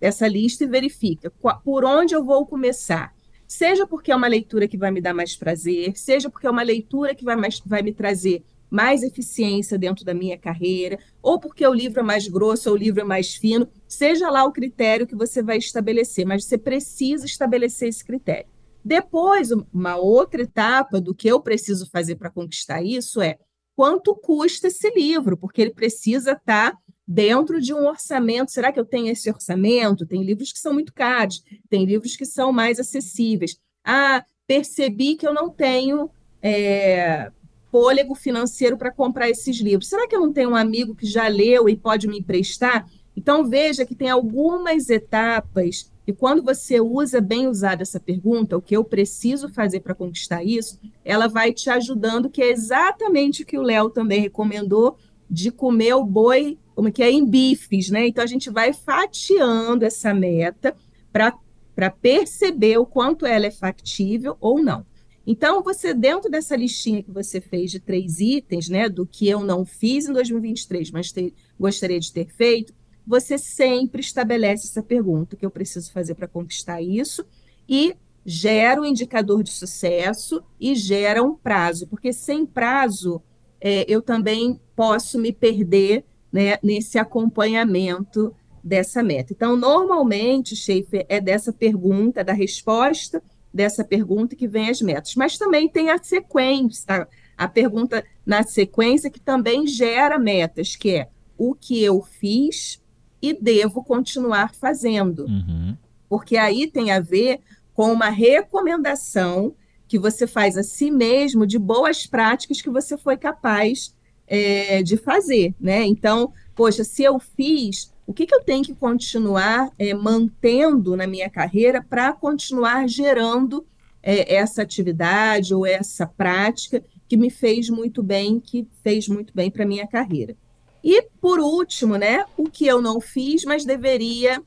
essa 0.00 0.26
lista 0.26 0.64
e 0.64 0.66
verifica 0.66 1.30
por 1.64 1.84
onde 1.84 2.14
eu 2.14 2.24
vou 2.24 2.44
começar. 2.44 3.14
Seja 3.46 3.86
porque 3.86 4.10
é 4.10 4.16
uma 4.16 4.26
leitura 4.26 4.66
que 4.66 4.78
vai 4.78 4.90
me 4.90 5.00
dar 5.00 5.14
mais 5.14 5.36
prazer, 5.36 5.96
seja 5.96 6.30
porque 6.30 6.46
é 6.46 6.50
uma 6.50 6.62
leitura 6.62 7.14
que 7.14 7.24
vai, 7.24 7.36
mais, 7.36 7.60
vai 7.64 7.82
me 7.82 7.92
trazer 7.92 8.42
mais 8.70 9.02
eficiência 9.02 9.76
dentro 9.76 10.02
da 10.02 10.14
minha 10.14 10.38
carreira, 10.38 10.98
ou 11.20 11.38
porque 11.38 11.64
o 11.66 11.74
livro 11.74 12.00
é 12.00 12.02
mais 12.02 12.26
grosso 12.26 12.70
ou 12.70 12.74
o 12.74 12.78
livro 12.78 13.02
é 13.02 13.04
mais 13.04 13.34
fino, 13.34 13.68
seja 13.86 14.30
lá 14.30 14.44
o 14.44 14.52
critério 14.52 15.06
que 15.06 15.14
você 15.14 15.42
vai 15.42 15.58
estabelecer, 15.58 16.24
mas 16.24 16.46
você 16.46 16.56
precisa 16.56 17.26
estabelecer 17.26 17.90
esse 17.90 18.02
critério. 18.02 18.46
Depois, 18.84 19.50
uma 19.72 19.96
outra 19.96 20.42
etapa 20.42 21.00
do 21.00 21.14
que 21.14 21.28
eu 21.28 21.40
preciso 21.40 21.88
fazer 21.90 22.16
para 22.16 22.30
conquistar 22.30 22.82
isso 22.82 23.20
é 23.20 23.38
quanto 23.76 24.14
custa 24.14 24.68
esse 24.68 24.90
livro, 24.90 25.36
porque 25.36 25.62
ele 25.62 25.72
precisa 25.72 26.32
estar 26.32 26.72
tá 26.72 26.78
dentro 27.06 27.60
de 27.60 27.72
um 27.72 27.86
orçamento. 27.86 28.50
Será 28.50 28.72
que 28.72 28.80
eu 28.80 28.84
tenho 28.84 29.08
esse 29.08 29.30
orçamento? 29.30 30.06
Tem 30.06 30.22
livros 30.22 30.52
que 30.52 30.58
são 30.58 30.72
muito 30.72 30.92
caros, 30.92 31.42
tem 31.68 31.84
livros 31.84 32.16
que 32.16 32.24
são 32.24 32.52
mais 32.52 32.78
acessíveis. 32.80 33.56
Ah, 33.84 34.24
percebi 34.46 35.16
que 35.16 35.26
eu 35.26 35.34
não 35.34 35.48
tenho 35.48 36.10
é, 36.40 37.30
fôlego 37.70 38.14
financeiro 38.14 38.76
para 38.76 38.92
comprar 38.92 39.30
esses 39.30 39.58
livros. 39.60 39.88
Será 39.88 40.06
que 40.08 40.14
eu 40.14 40.20
não 40.20 40.32
tenho 40.32 40.50
um 40.50 40.56
amigo 40.56 40.94
que 40.94 41.06
já 41.06 41.28
leu 41.28 41.68
e 41.68 41.76
pode 41.76 42.08
me 42.08 42.18
emprestar? 42.18 42.86
Então, 43.16 43.48
veja 43.48 43.84
que 43.84 43.94
tem 43.94 44.08
algumas 44.08 44.88
etapas 44.88 45.91
e 46.06 46.12
quando 46.12 46.42
você 46.42 46.80
usa 46.80 47.20
bem 47.20 47.46
usada 47.46 47.82
essa 47.82 48.00
pergunta, 48.00 48.56
o 48.56 48.62
que 48.62 48.76
eu 48.76 48.82
preciso 48.82 49.48
fazer 49.48 49.80
para 49.80 49.94
conquistar 49.94 50.42
isso, 50.42 50.80
ela 51.04 51.28
vai 51.28 51.52
te 51.52 51.70
ajudando, 51.70 52.28
que 52.28 52.42
é 52.42 52.50
exatamente 52.50 53.42
o 53.42 53.46
que 53.46 53.56
o 53.56 53.62
Léo 53.62 53.90
também 53.90 54.20
recomendou, 54.20 54.96
de 55.30 55.50
comer 55.50 55.94
o 55.94 56.04
boi, 56.04 56.58
como 56.74 56.92
que 56.92 57.02
é, 57.02 57.10
em 57.10 57.24
bifes, 57.24 57.88
né? 57.88 58.06
Então 58.06 58.22
a 58.22 58.26
gente 58.26 58.50
vai 58.50 58.72
fatiando 58.72 59.84
essa 59.84 60.12
meta 60.12 60.76
para 61.10 61.90
perceber 61.90 62.76
o 62.78 62.84
quanto 62.84 63.24
ela 63.24 63.46
é 63.46 63.50
factível 63.50 64.36
ou 64.40 64.62
não. 64.62 64.84
Então, 65.26 65.62
você, 65.62 65.94
dentro 65.94 66.28
dessa 66.28 66.56
listinha 66.56 67.02
que 67.02 67.10
você 67.10 67.40
fez 67.40 67.70
de 67.70 67.78
três 67.78 68.18
itens, 68.18 68.68
né, 68.68 68.88
do 68.88 69.06
que 69.06 69.28
eu 69.28 69.44
não 69.44 69.64
fiz 69.64 70.08
em 70.08 70.12
2023, 70.12 70.90
mas 70.90 71.14
gostaria 71.58 72.00
de 72.00 72.12
ter 72.12 72.26
feito, 72.26 72.74
você 73.06 73.38
sempre 73.38 74.00
estabelece 74.00 74.66
essa 74.66 74.82
pergunta: 74.82 75.36
que 75.36 75.44
eu 75.44 75.50
preciso 75.50 75.92
fazer 75.92 76.14
para 76.14 76.28
conquistar 76.28 76.80
isso? 76.80 77.24
E 77.68 77.96
gera 78.24 78.80
um 78.80 78.84
indicador 78.84 79.42
de 79.42 79.50
sucesso 79.50 80.42
e 80.60 80.74
gera 80.74 81.22
um 81.22 81.34
prazo, 81.34 81.88
porque 81.88 82.12
sem 82.12 82.46
prazo 82.46 83.20
é, 83.60 83.84
eu 83.88 84.00
também 84.00 84.60
posso 84.76 85.18
me 85.18 85.32
perder 85.32 86.04
né, 86.32 86.56
nesse 86.62 86.98
acompanhamento 86.98 88.34
dessa 88.62 89.02
meta. 89.02 89.32
Então, 89.32 89.56
normalmente, 89.56 90.54
Schaefer, 90.54 91.04
é 91.08 91.20
dessa 91.20 91.52
pergunta, 91.52 92.22
da 92.22 92.32
resposta 92.32 93.22
dessa 93.52 93.84
pergunta 93.84 94.34
que 94.34 94.48
vem 94.48 94.70
as 94.70 94.80
metas. 94.80 95.14
Mas 95.14 95.36
também 95.36 95.68
tem 95.68 95.90
a 95.90 96.02
sequência, 96.02 97.06
a 97.36 97.48
pergunta 97.48 98.04
na 98.24 98.42
sequência 98.42 99.10
que 99.10 99.20
também 99.20 99.66
gera 99.66 100.18
metas, 100.18 100.74
que 100.74 100.96
é 100.96 101.08
o 101.36 101.54
que 101.54 101.82
eu 101.82 102.02
fiz 102.02 102.81
e 103.22 103.32
devo 103.32 103.84
continuar 103.84 104.52
fazendo. 104.52 105.24
Uhum. 105.26 105.76
Porque 106.08 106.36
aí 106.36 106.66
tem 106.66 106.90
a 106.90 106.98
ver 106.98 107.40
com 107.72 107.92
uma 107.92 108.10
recomendação 108.10 109.54
que 109.86 109.98
você 109.98 110.26
faz 110.26 110.58
a 110.58 110.62
si 110.62 110.90
mesmo 110.90 111.46
de 111.46 111.58
boas 111.58 112.06
práticas 112.06 112.60
que 112.60 112.68
você 112.68 112.98
foi 112.98 113.16
capaz 113.16 113.94
é, 114.26 114.82
de 114.82 114.96
fazer, 114.96 115.54
né? 115.60 115.84
Então, 115.84 116.32
poxa, 116.54 116.82
se 116.82 117.02
eu 117.02 117.18
fiz, 117.18 117.92
o 118.06 118.12
que, 118.12 118.26
que 118.26 118.34
eu 118.34 118.42
tenho 118.42 118.64
que 118.64 118.74
continuar 118.74 119.70
é, 119.78 119.94
mantendo 119.94 120.96
na 120.96 121.06
minha 121.06 121.28
carreira 121.30 121.82
para 121.82 122.12
continuar 122.12 122.88
gerando 122.88 123.64
é, 124.02 124.34
essa 124.34 124.62
atividade 124.62 125.54
ou 125.54 125.66
essa 125.66 126.06
prática 126.06 126.82
que 127.08 127.16
me 127.16 127.30
fez 127.30 127.68
muito 127.68 128.02
bem, 128.02 128.40
que 128.40 128.66
fez 128.82 129.06
muito 129.06 129.34
bem 129.34 129.50
para 129.50 129.66
minha 129.66 129.86
carreira. 129.86 130.34
E, 130.82 131.02
por 131.20 131.38
último, 131.38 131.96
né, 131.96 132.24
o 132.36 132.44
que 132.44 132.66
eu 132.66 132.82
não 132.82 133.00
fiz, 133.00 133.44
mas 133.44 133.64
deveria. 133.64 134.42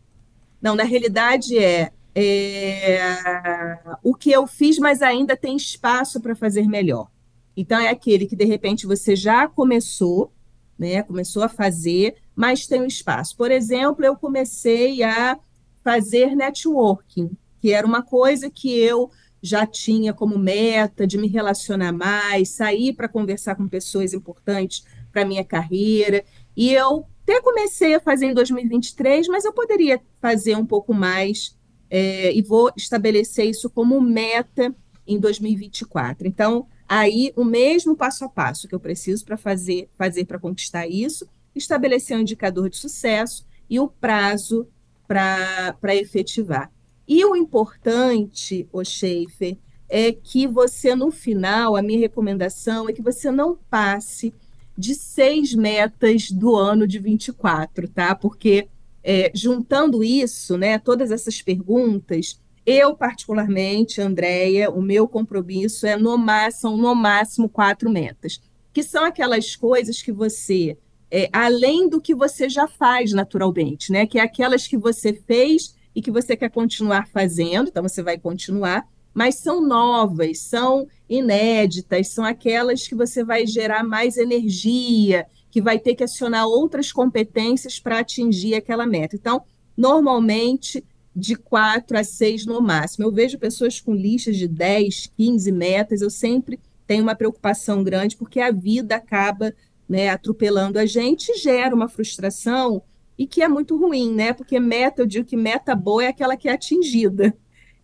Não, 0.62 0.76
na 0.76 0.84
realidade 0.84 1.58
é, 1.58 1.92
é 2.14 3.78
o 4.04 4.14
que 4.14 4.32
eu 4.32 4.46
fiz, 4.46 4.78
mas 4.78 5.02
ainda 5.02 5.38
tem 5.38 5.56
espaço 5.56 6.20
para 6.20 6.36
fazer 6.36 6.68
melhor. 6.68 7.10
Então, 7.56 7.80
é 7.80 7.90
aquele 7.90 8.26
que, 8.26 8.36
de 8.36 8.46
repente, 8.46 8.86
você 8.86 9.16
já 9.16 9.48
começou, 9.48 10.34
né, 10.78 11.04
começou 11.04 11.44
a 11.44 11.50
fazer, 11.50 12.16
mas 12.36 12.68
tem 12.68 12.82
um 12.82 12.86
espaço. 12.86 13.38
Por 13.38 13.50
exemplo, 13.50 14.04
eu 14.04 14.16
comecei 14.18 15.04
a 15.04 15.40
fazer 15.84 16.36
networking, 16.36 17.32
que 17.62 17.72
era 17.72 17.88
uma 17.88 18.02
coisa 18.02 18.50
que 18.50 18.78
eu 18.78 19.10
já 19.42 19.66
tinha 19.66 20.12
como 20.12 20.38
meta 20.38 21.06
de 21.06 21.18
me 21.18 21.28
relacionar 21.28 21.94
mais, 21.94 22.50
sair 22.50 22.94
para 22.94 23.08
conversar 23.08 23.56
com 23.56 23.68
pessoas 23.68 24.14
importantes 24.14 24.84
para 25.16 25.24
minha 25.24 25.46
carreira. 25.46 26.26
E 26.58 26.74
eu 26.74 27.06
até 27.24 27.42
comecei 27.42 27.96
a 27.96 28.02
fazer 28.02 28.26
em 28.26 28.34
2023, 28.34 29.30
mas 29.30 29.46
eu 29.46 29.54
poderia 29.54 30.02
fazer 30.22 30.58
um 30.58 30.66
pouco 30.66 30.94
mais 30.94 31.58
é, 31.90 32.34
e 32.34 32.42
vou 32.42 32.70
estabelecer 32.76 33.46
isso 33.46 33.70
como 33.70 34.02
meta 34.02 34.76
em 35.08 35.18
2024. 35.18 36.28
Então, 36.28 36.68
aí 36.86 37.32
o 37.38 37.46
mesmo 37.46 37.96
passo 37.96 38.26
a 38.26 38.30
passo 38.30 38.68
que 38.68 38.76
eu 38.76 38.80
preciso 38.80 39.24
para 39.24 39.38
fazer 39.38 39.90
fazer 39.98 40.26
para 40.26 40.38
conquistar 40.38 40.86
isso, 40.86 41.26
estabelecer 41.56 42.18
um 42.18 42.22
indicador 42.22 42.70
de 42.70 42.76
sucesso 42.76 43.46
e 43.70 43.80
o 43.80 43.88
prazo 43.88 44.68
para 45.08 45.96
efetivar. 45.96 46.70
E 47.08 47.24
o 47.24 47.38
importante, 47.38 48.68
o 48.74 48.84
Schaefer, 48.84 49.58
é 49.88 50.12
que 50.12 50.48
você, 50.48 50.96
no 50.96 51.12
final, 51.12 51.76
a 51.76 51.82
minha 51.82 52.00
recomendação 52.00 52.90
é 52.90 52.94
que 52.94 53.02
você 53.02 53.32
não 53.32 53.56
passe 53.70 54.34
de 54.78 54.96
seis 54.96 55.54
metas 55.54 56.30
do 56.30 56.56
ano 56.56 56.88
de 56.88 57.00
24, 57.00 57.88
tá? 57.88 58.14
Porque 58.16 58.68
é, 59.04 59.32
juntando 59.34 60.04
isso, 60.04 60.58
né, 60.58 60.80
todas 60.80 61.12
essas 61.12 61.42
perguntas, 61.42 62.40
eu 62.66 62.96
particularmente, 62.96 64.02
Andréia, 64.02 64.72
o 64.72 64.82
meu 64.82 65.08
compromisso 65.08 65.86
é 65.86 65.96
no 65.96 66.18
máximo, 66.18 66.76
no 66.76 66.96
máximo 66.96 67.48
quatro 67.48 67.90
metas, 67.90 68.42
que 68.74 68.82
são 68.82 69.06
aquelas 69.06 69.56
coisas 69.56 70.02
que 70.02 70.12
você, 70.12 70.76
é, 71.12 71.30
além 71.32 71.88
do 71.88 72.02
que 72.02 72.16
você 72.16 72.50
já 72.50 72.68
faz 72.68 73.14
naturalmente, 73.14 73.92
né, 73.92 74.08
que 74.08 74.18
é 74.18 74.22
aquelas 74.22 74.68
que 74.68 74.76
você 74.76 75.14
fez 75.14 75.76
e 75.96 76.02
que 76.02 76.10
você 76.10 76.36
quer 76.36 76.50
continuar 76.50 77.08
fazendo, 77.08 77.70
então 77.70 77.84
você 77.84 78.02
vai 78.02 78.18
continuar, 78.18 78.88
mas 79.16 79.36
são 79.36 79.66
novas, 79.66 80.40
são 80.40 80.86
inéditas, 81.10 82.10
são 82.10 82.26
aquelas 82.26 82.86
que 82.86 82.94
você 82.94 83.24
vai 83.24 83.48
gerar 83.48 83.82
mais 83.82 84.18
energia, 84.18 85.26
que 85.50 85.62
vai 85.62 85.80
ter 85.80 85.96
que 85.96 86.04
acionar 86.04 86.46
outras 86.46 86.92
competências 86.92 87.80
para 87.80 88.00
atingir 88.00 88.56
aquela 88.56 88.86
meta. 88.86 89.16
Então, 89.16 89.42
normalmente, 89.78 90.84
de 91.16 91.38
quatro 91.38 91.98
a 91.98 92.04
seis 92.04 92.46
no 92.46 92.62
máximo. 92.62 93.06
Eu 93.06 93.12
vejo 93.12 93.40
pessoas 93.40 93.80
com 93.80 93.94
listas 93.94 94.36
de 94.36 94.50
10, 94.50 95.14
15 95.16 95.52
metas, 95.52 96.02
eu 96.02 96.10
sempre 96.10 96.60
tenho 96.86 97.04
uma 97.04 97.16
preocupação 97.16 97.82
grande, 97.84 98.18
porque 98.18 98.42
a 98.42 98.52
vida 98.52 98.98
acaba 98.98 99.54
né, 99.88 100.10
atropelando 100.10 100.78
a 100.78 100.86
gente 100.86 101.32
e 101.32 101.38
gera 101.38 101.74
uma 101.74 101.88
frustração 101.88 102.84
e 103.18 103.26
que 103.26 103.42
é 103.42 103.48
muito 103.48 103.78
ruim, 103.78 104.14
né? 104.14 104.34
Porque 104.34 104.60
meta, 104.60 105.02
eu 105.02 105.06
digo 105.06 105.26
que 105.26 105.38
meta 105.38 105.74
boa 105.74 106.04
é 106.04 106.08
aquela 106.08 106.36
que 106.36 106.50
é 106.50 106.52
atingida. 106.52 107.34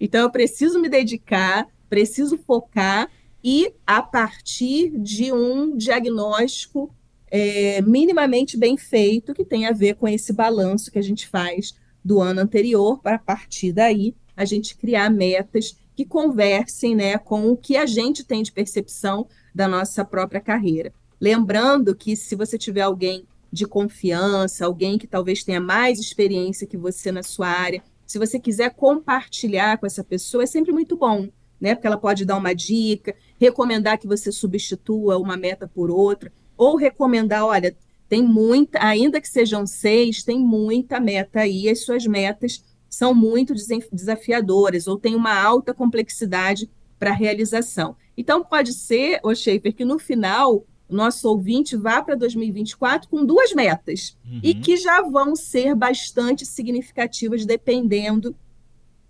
Então, 0.02 0.22
eu 0.22 0.32
preciso 0.32 0.82
me 0.82 0.90
dedicar, 0.90 1.68
preciso 1.88 2.36
focar 2.40 3.08
e, 3.44 3.72
a 3.86 4.02
partir 4.02 4.90
de 4.98 5.32
um 5.32 5.78
diagnóstico 5.78 6.92
é, 7.30 7.80
minimamente 7.84 8.58
bem 8.58 8.76
feito, 8.76 9.32
que 9.32 9.46
tem 9.46 9.68
a 9.68 9.72
ver 9.72 9.96
com 9.96 10.08
esse 10.08 10.34
balanço 10.34 10.92
que 10.92 10.98
a 10.98 11.04
gente 11.04 11.28
faz 11.28 11.76
do 12.04 12.20
ano 12.20 12.42
anterior, 12.42 13.00
para 13.00 13.16
a 13.16 13.20
partir 13.20 13.72
daí 13.72 14.16
a 14.36 14.44
gente 14.44 14.76
criar 14.76 15.12
metas 15.12 15.78
que 15.96 16.04
conversem 16.04 16.96
né, 16.96 17.20
com 17.20 17.52
o 17.52 17.56
que 17.56 17.78
a 17.78 17.86
gente 17.86 18.24
tem 18.24 18.42
de 18.42 18.52
percepção 18.52 19.28
da 19.54 19.68
nossa 19.68 20.04
própria 20.04 20.42
carreira. 20.42 20.92
Lembrando 21.20 21.96
que 21.96 22.16
se 22.16 22.36
você 22.36 22.58
tiver 22.58 22.82
alguém 22.82 23.28
de 23.52 23.68
confiança, 23.68 24.66
alguém 24.66 24.98
que 24.98 25.06
talvez 25.06 25.44
tenha 25.44 25.62
mais 25.62 26.00
experiência 26.00 26.66
que 26.66 26.78
você 26.78 27.12
na 27.12 27.22
sua 27.22 27.50
área, 27.50 27.84
se 28.12 28.20
você 28.20 28.38
quiser 28.38 28.74
compartilhar 28.74 29.78
com 29.78 29.86
essa 29.86 30.04
pessoa, 30.04 30.44
é 30.44 30.46
sempre 30.46 30.74
muito 30.74 30.98
bom, 30.98 31.30
né? 31.62 31.74
Porque 31.74 31.88
ela 31.88 31.98
pode 31.98 32.26
dar 32.26 32.36
uma 32.36 32.54
dica, 32.54 33.16
recomendar 33.40 33.98
que 33.98 34.06
você 34.06 34.34
substitua 34.34 35.18
uma 35.18 35.38
meta 35.38 35.66
por 35.66 35.90
outra, 35.90 36.30
ou 36.58 36.76
recomendar, 36.76 37.46
olha, 37.46 37.74
tem 38.10 38.22
muita, 38.22 38.86
ainda 38.86 39.22
que 39.22 39.30
sejam 39.30 39.66
seis, 39.66 40.24
tem 40.24 40.38
muita 40.38 41.00
meta 41.00 41.40
aí, 41.40 41.70
as 41.70 41.86
suas 41.86 42.06
metas 42.06 42.62
são 42.90 43.14
muito 43.14 43.54
desafiadoras, 43.94 44.88
ou 44.88 45.00
tem 45.00 45.16
uma 45.16 45.42
alta 45.42 45.74
complexidade 45.74 46.70
para 47.00 47.14
realização. 47.14 47.96
Então, 48.18 48.44
pode 48.44 48.74
ser, 48.74 49.22
o 49.24 49.34
Schaefer, 49.34 49.74
que 49.74 49.86
no 49.86 49.98
final 49.98 50.66
nosso 50.96 51.30
ouvinte 51.30 51.76
vá 51.76 52.02
para 52.02 52.16
2024 52.16 53.10
com 53.10 53.26
duas 53.26 53.54
metas 53.54 54.18
uhum. 54.26 54.40
e 54.44 54.54
que 54.54 54.78
já 54.78 55.02
vão 55.02 55.36
ser 55.36 55.74
bastante 55.76 56.46
significativas, 56.46 57.46
dependendo 57.46 58.36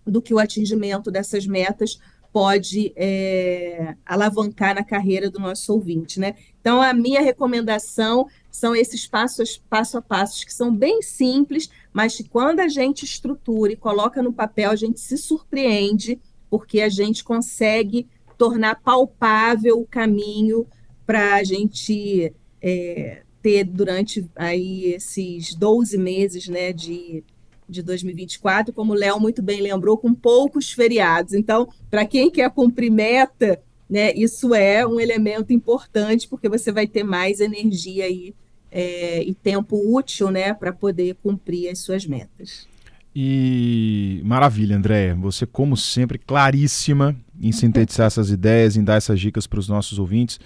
do 0.06 0.22
que 0.22 0.34
o 0.34 0.40
atingimento 0.40 1.12
dessas 1.12 1.46
metas 1.46 2.00
pode 2.32 2.94
é, 2.96 3.96
alavancar 4.06 4.76
na 4.76 4.84
carreira 4.84 5.30
do 5.30 5.40
nosso 5.40 5.74
ouvinte, 5.74 6.20
né? 6.20 6.36
Então, 6.62 6.82
a 6.82 6.94
minha 6.94 7.22
recomendação 7.22 8.28
são 8.50 8.76
esses 8.76 9.06
passos, 9.06 9.62
passo 9.70 9.98
a 9.98 10.02
passos 10.02 10.44
que 10.44 10.54
são 10.54 10.74
bem 10.74 11.02
simples, 11.02 11.70
mas 11.92 12.16
que 12.16 12.24
quando 12.24 12.62
a 12.62 12.70
gente 12.70 13.04
estrutura 13.04 13.74
e 13.74 13.78
coloca 13.78 14.22
no 14.24 14.32
papel, 14.32 14.72
a 14.72 14.76
gente 14.76 15.00
se 15.00 15.18
surpreende, 15.18 16.20
porque 16.50 16.82
a 16.82 16.90
gente 16.90 17.24
consegue 17.24 18.08
tornar 18.38 18.82
palpável 18.82 19.80
o 19.80 19.86
caminho 19.86 20.66
para 21.12 21.36
a 21.36 21.44
gente 21.44 22.32
é, 22.62 23.22
ter 23.42 23.66
durante 23.66 24.26
aí 24.34 24.94
esses 24.94 25.54
12 25.54 25.98
meses 25.98 26.48
né, 26.48 26.72
de, 26.72 27.22
de 27.68 27.84
2024, 27.84 28.74
como 28.74 28.94
o 28.94 28.96
Léo 28.96 29.20
muito 29.20 29.42
bem 29.42 29.60
lembrou, 29.60 29.98
com 29.98 30.14
poucos 30.14 30.72
feriados. 30.72 31.34
Então, 31.34 31.68
para 31.90 32.06
quem 32.06 32.32
quer 32.32 32.50
cumprir 32.50 32.90
meta, 32.90 33.62
né, 33.90 34.14
isso 34.14 34.56
é 34.56 34.88
um 34.88 35.02
elemento 35.02 35.52
importante, 35.52 36.30
porque 36.30 36.48
você 36.48 36.72
vai 36.72 36.88
ter 36.88 37.04
mais 37.04 37.42
energia 37.42 38.06
aí, 38.06 38.34
é, 38.72 39.22
e 39.22 39.34
tempo 39.34 39.82
útil 39.94 40.32
né, 40.32 40.54
para 40.54 40.72
poder 40.72 41.18
cumprir 41.22 41.68
as 41.68 41.80
suas 41.80 42.06
metas. 42.06 42.66
E 43.14 44.22
maravilha, 44.24 44.78
Andréia. 44.78 45.14
Você, 45.16 45.46
como 45.46 45.76
sempre, 45.76 46.18
claríssima 46.18 47.14
em 47.38 47.52
sintetizar 47.52 48.08
essas 48.08 48.30
ideias, 48.30 48.78
em 48.78 48.84
dar 48.86 48.96
essas 48.96 49.20
dicas 49.20 49.46
para 49.46 49.60
os 49.60 49.68
nossos 49.68 50.00
ouvintes. 50.00 50.40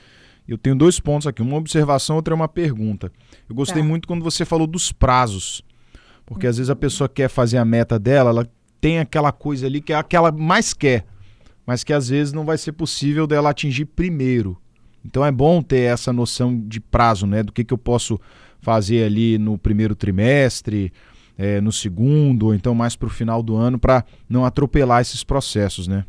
Eu 0.47 0.57
tenho 0.57 0.75
dois 0.75 0.99
pontos 0.99 1.25
aqui, 1.25 1.41
uma 1.41 1.57
observação, 1.57 2.15
outra 2.15 2.33
é 2.33 2.35
uma 2.35 2.47
pergunta. 2.47 3.11
Eu 3.49 3.55
gostei 3.55 3.81
tá. 3.81 3.87
muito 3.87 4.07
quando 4.07 4.23
você 4.23 4.45
falou 4.45 4.67
dos 4.67 4.91
prazos, 4.91 5.63
porque 6.25 6.45
às 6.45 6.57
vezes 6.57 6.69
a 6.69 6.75
pessoa 6.75 7.09
quer 7.09 7.29
fazer 7.29 7.57
a 7.57 7.65
meta 7.65 7.97
dela, 7.97 8.29
ela 8.29 8.49
tem 8.79 8.99
aquela 8.99 9.31
coisa 9.31 9.65
ali 9.65 9.81
que 9.81 9.91
é 9.91 9.95
aquela 9.95 10.31
mais 10.31 10.73
quer, 10.73 11.05
mas 11.65 11.83
que 11.83 11.91
às 11.91 12.09
vezes 12.09 12.31
não 12.31 12.45
vai 12.45 12.57
ser 12.57 12.73
possível 12.73 13.25
dela 13.25 13.49
atingir 13.49 13.85
primeiro. 13.85 14.57
Então 15.03 15.25
é 15.25 15.31
bom 15.31 15.61
ter 15.61 15.81
essa 15.81 16.13
noção 16.13 16.59
de 16.67 16.79
prazo, 16.79 17.25
né? 17.25 17.43
Do 17.43 17.51
que, 17.51 17.63
que 17.63 17.73
eu 17.73 17.77
posso 17.77 18.19
fazer 18.59 19.03
ali 19.03 19.37
no 19.37 19.57
primeiro 19.57 19.95
trimestre, 19.95 20.91
é, 21.37 21.61
no 21.61 21.71
segundo, 21.71 22.47
ou 22.47 22.55
então 22.55 22.73
mais 22.73 22.95
para 22.95 23.07
o 23.07 23.11
final 23.11 23.43
do 23.43 23.55
ano, 23.55 23.77
para 23.77 24.03
não 24.27 24.45
atropelar 24.45 25.01
esses 25.01 25.23
processos, 25.23 25.87
né? 25.87 26.05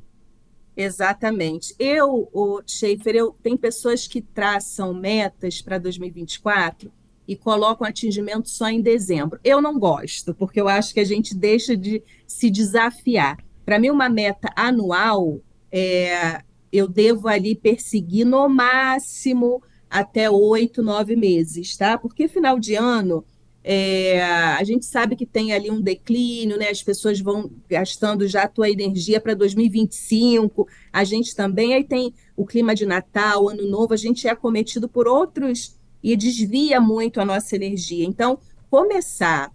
Exatamente. 0.77 1.75
Eu, 1.79 2.29
o 2.33 2.61
Schaefer, 2.67 3.17
eu 3.17 3.37
tem 3.43 3.57
pessoas 3.57 4.07
que 4.07 4.21
traçam 4.21 4.93
metas 4.93 5.63
para 5.63 5.79
2024 5.79 6.93
e 7.27 7.35
colocam 7.35 7.87
atingimento 7.87 8.49
só 8.49 8.69
em 8.69 8.81
dezembro. 8.81 9.41
Eu 9.43 9.61
não 9.61 9.79
gosto, 9.79 10.35
porque 10.35 10.61
eu 10.61 10.69
acho 10.69 10.93
que 10.93 11.01
a 11.01 11.05
gente 11.05 11.35
deixa 11.35 11.77
de 11.77 12.03
se 12.27 12.51
desafiar. 12.51 13.39
Para 13.65 13.79
mim, 13.79 13.91
uma 13.91 14.09
meta 14.09 14.53
anual, 14.55 15.41
é, 15.73 16.41
eu 16.71 16.87
devo 16.87 17.27
ali 17.27 17.57
perseguir 17.57 18.27
no 18.27 18.49
máximo 18.49 19.63
até 19.89 20.31
oito, 20.31 20.83
nove 20.83 21.17
meses, 21.17 21.77
tá? 21.77 21.97
Porque 21.97 22.29
final 22.29 22.59
de 22.59 22.75
ano 22.75 23.25
é, 23.69 24.23
a 24.23 24.63
gente 24.63 24.87
sabe 24.87 25.17
que 25.17 25.27
tem 25.27 25.53
ali 25.53 25.73
um 25.73 25.81
declínio, 25.81 26.57
né? 26.57 26.69
As 26.69 26.85
pessoas 26.85 27.19
vão 27.19 27.51
gastando 27.69 28.25
já 28.29 28.45
a 28.45 28.49
tua 28.49 28.71
energia 28.71 29.21
para 29.21 29.35
2025. 29.35 30.69
A 30.93 31.03
gente 31.03 31.35
também 31.35 31.75
aí 31.75 31.83
tem 31.83 32.15
o 32.37 32.47
clima 32.47 32.77
de 32.77 32.87
Natal, 32.87 33.49
Ano 33.49 33.69
Novo, 33.69 33.93
a 33.93 33.97
gente 33.97 34.29
é 34.29 34.31
acometido 34.31 34.89
por 34.89 35.09
outros 35.09 35.77
e 36.01 36.17
desvia 36.17 36.81
muito 36.81 37.21
a 37.21 37.25
nossa 37.25 37.57
energia. 37.57 38.07
Então, 38.07 38.39
começar 38.71 39.53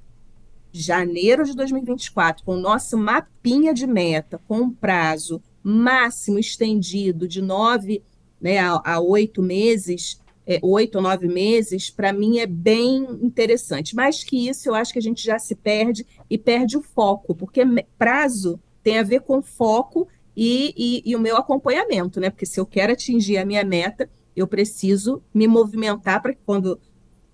janeiro 0.73 1.45
de 1.45 1.55
2024 1.55 2.43
com 2.43 2.55
o 2.55 2.59
nosso 2.59 2.97
mapinha 2.97 3.73
de 3.73 3.87
meta, 3.87 4.41
com 4.45 4.57
um 4.57 4.69
prazo 4.69 5.41
máximo 5.63 6.37
estendido 6.37 7.29
de 7.29 7.41
nove 7.41 8.03
né, 8.41 8.57
a 8.59 8.99
oito 8.99 9.41
meses, 9.41 10.19
é, 10.45 10.59
oito 10.61 10.95
ou 10.95 11.01
nove 11.01 11.27
meses, 11.27 11.89
para 11.89 12.11
mim 12.11 12.39
é 12.39 12.45
bem 12.45 13.03
interessante. 13.21 13.95
Mais 13.95 14.23
que 14.23 14.47
isso, 14.47 14.69
eu 14.69 14.75
acho 14.75 14.93
que 14.93 14.99
a 14.99 15.01
gente 15.01 15.23
já 15.23 15.37
se 15.37 15.55
perde 15.55 16.05
e 16.29 16.37
perde 16.37 16.77
o 16.77 16.81
foco, 16.81 17.35
porque 17.35 17.61
prazo 17.97 18.59
tem 18.83 18.97
a 18.97 19.03
ver 19.03 19.21
com 19.21 19.41
foco 19.41 20.07
e, 20.35 20.73
e, 20.75 21.11
e 21.11 21.15
o 21.15 21.19
meu 21.19 21.37
acompanhamento, 21.37 22.19
né? 22.19 22.29
Porque 22.29 22.45
se 22.45 22.59
eu 22.59 22.65
quero 22.65 22.93
atingir 22.93 23.37
a 23.37 23.45
minha 23.45 23.63
meta, 23.63 24.09
eu 24.35 24.47
preciso 24.47 25.21
me 25.33 25.47
movimentar 25.47 26.21
para 26.21 26.33
que 26.33 26.41
quando 26.45 26.79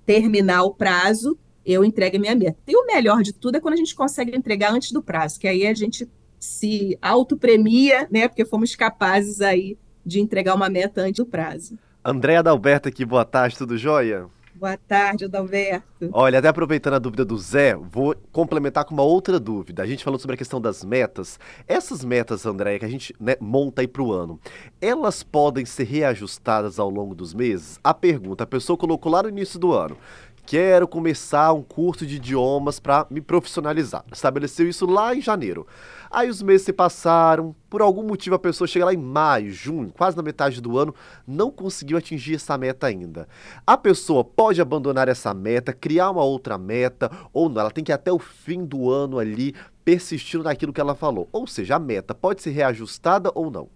terminar 0.06 0.64
o 0.64 0.74
prazo, 0.74 1.38
eu 1.66 1.84
entregue 1.84 2.18
a 2.18 2.20
minha 2.20 2.36
meta. 2.36 2.58
E 2.68 2.76
o 2.76 2.86
melhor 2.86 3.22
de 3.22 3.34
tudo 3.34 3.58
é 3.58 3.60
quando 3.60 3.76
a 3.76 3.78
gente 3.78 3.96
consegue 3.96 4.36
entregar 4.36 4.74
antes 4.74 4.92
do 4.92 5.04
prazo, 5.04 5.40
que 5.40 5.48
aí 5.48 5.68
a 5.68 5.74
gente 5.74 6.08
se 6.40 6.98
autopremia, 7.02 8.08
né? 8.12 8.28
Porque 8.28 8.46
fomos 8.46 8.76
capazes 8.76 9.42
aí 9.42 9.78
de 10.06 10.20
entregar 10.20 10.56
uma 10.56 10.70
meta 10.70 11.02
antes 11.02 11.18
do 11.18 11.26
prazo. 11.26 11.78
André 12.10 12.38
Adalberto 12.38 12.88
aqui, 12.88 13.04
boa 13.04 13.26
tarde, 13.26 13.58
tudo 13.58 13.78
jóia? 13.78 14.28
Boa 14.56 14.78
tarde, 14.78 15.26
Adalberto. 15.26 16.10
Olha, 16.14 16.40
até 16.40 16.48
aproveitando 16.48 16.94
a 16.94 17.00
dúvida 17.00 17.26
do 17.26 17.38
Zé, 17.38 17.76
vou 17.76 18.16
complementar 18.32 18.86
com 18.86 18.94
uma 18.94 19.04
outra 19.04 19.38
dúvida. 19.38 19.84
A 19.84 19.86
gente 19.86 20.06
falou 20.06 20.18
sobre 20.18 20.36
a 20.36 20.38
questão 20.38 20.62
das 20.62 20.86
metas. 20.86 21.38
Essas 21.68 22.06
metas, 22.06 22.46
André, 22.46 22.80
que 22.80 22.86
a 22.86 22.88
gente 22.88 23.14
né, 23.20 23.36
monta 23.42 23.82
aí 23.82 23.90
para 23.90 24.02
o 24.02 24.14
ano, 24.14 24.40
elas 24.80 25.22
podem 25.22 25.66
ser 25.66 25.84
reajustadas 25.84 26.80
ao 26.80 26.90
longo 26.90 27.14
dos 27.14 27.34
meses? 27.34 27.78
A 27.84 27.94
pergunta, 27.94 28.46
a 28.46 28.48
pessoa 28.48 28.78
colocou 28.78 29.12
lá 29.12 29.24
no 29.24 29.30
início 29.30 29.60
do 29.60 29.74
ano 29.74 29.98
quero 30.48 30.88
começar 30.88 31.52
um 31.52 31.62
curso 31.62 32.06
de 32.06 32.16
idiomas 32.16 32.80
para 32.80 33.06
me 33.10 33.20
profissionalizar. 33.20 34.06
Estabeleceu 34.14 34.68
isso 34.70 34.86
lá 34.86 35.14
em 35.14 35.22
janeiro. 35.22 35.68
Aí 36.10 36.30
os 36.30 36.42
meses 36.42 36.62
se 36.62 36.72
passaram, 36.72 37.54
por 37.70 37.82
algum 37.82 38.02
motivo 38.02 38.34
a 38.34 38.40
pessoa 38.40 38.66
chega 38.66 38.86
lá 38.86 38.94
em 38.94 38.98
maio, 38.98 39.52
junho, 39.52 39.92
quase 39.92 40.16
na 40.16 40.24
metade 40.24 40.62
do 40.62 40.78
ano, 40.78 40.96
não 41.28 41.52
conseguiu 41.52 41.98
atingir 41.98 42.36
essa 42.36 42.58
meta 42.58 42.88
ainda. 42.88 43.28
A 43.68 43.76
pessoa 43.76 44.24
pode 44.24 44.62
abandonar 44.62 45.10
essa 45.10 45.34
meta, 45.34 45.74
criar 45.74 46.12
uma 46.12 46.24
outra 46.24 46.58
meta, 46.58 47.12
ou 47.34 47.50
não, 47.50 47.60
ela 47.60 47.72
tem 47.72 47.84
que 47.84 47.92
ir 47.92 47.94
até 47.94 48.10
o 48.10 48.18
fim 48.18 48.64
do 48.64 48.90
ano 48.90 49.20
ali 49.20 49.54
persistindo 49.84 50.46
naquilo 50.46 50.72
que 50.72 50.80
ela 50.80 50.96
falou. 50.96 51.28
Ou 51.30 51.46
seja, 51.46 51.76
a 51.76 51.80
meta 51.80 52.16
pode 52.16 52.42
ser 52.42 52.52
reajustada 52.52 53.30
ou 53.36 53.52
não. 53.52 53.68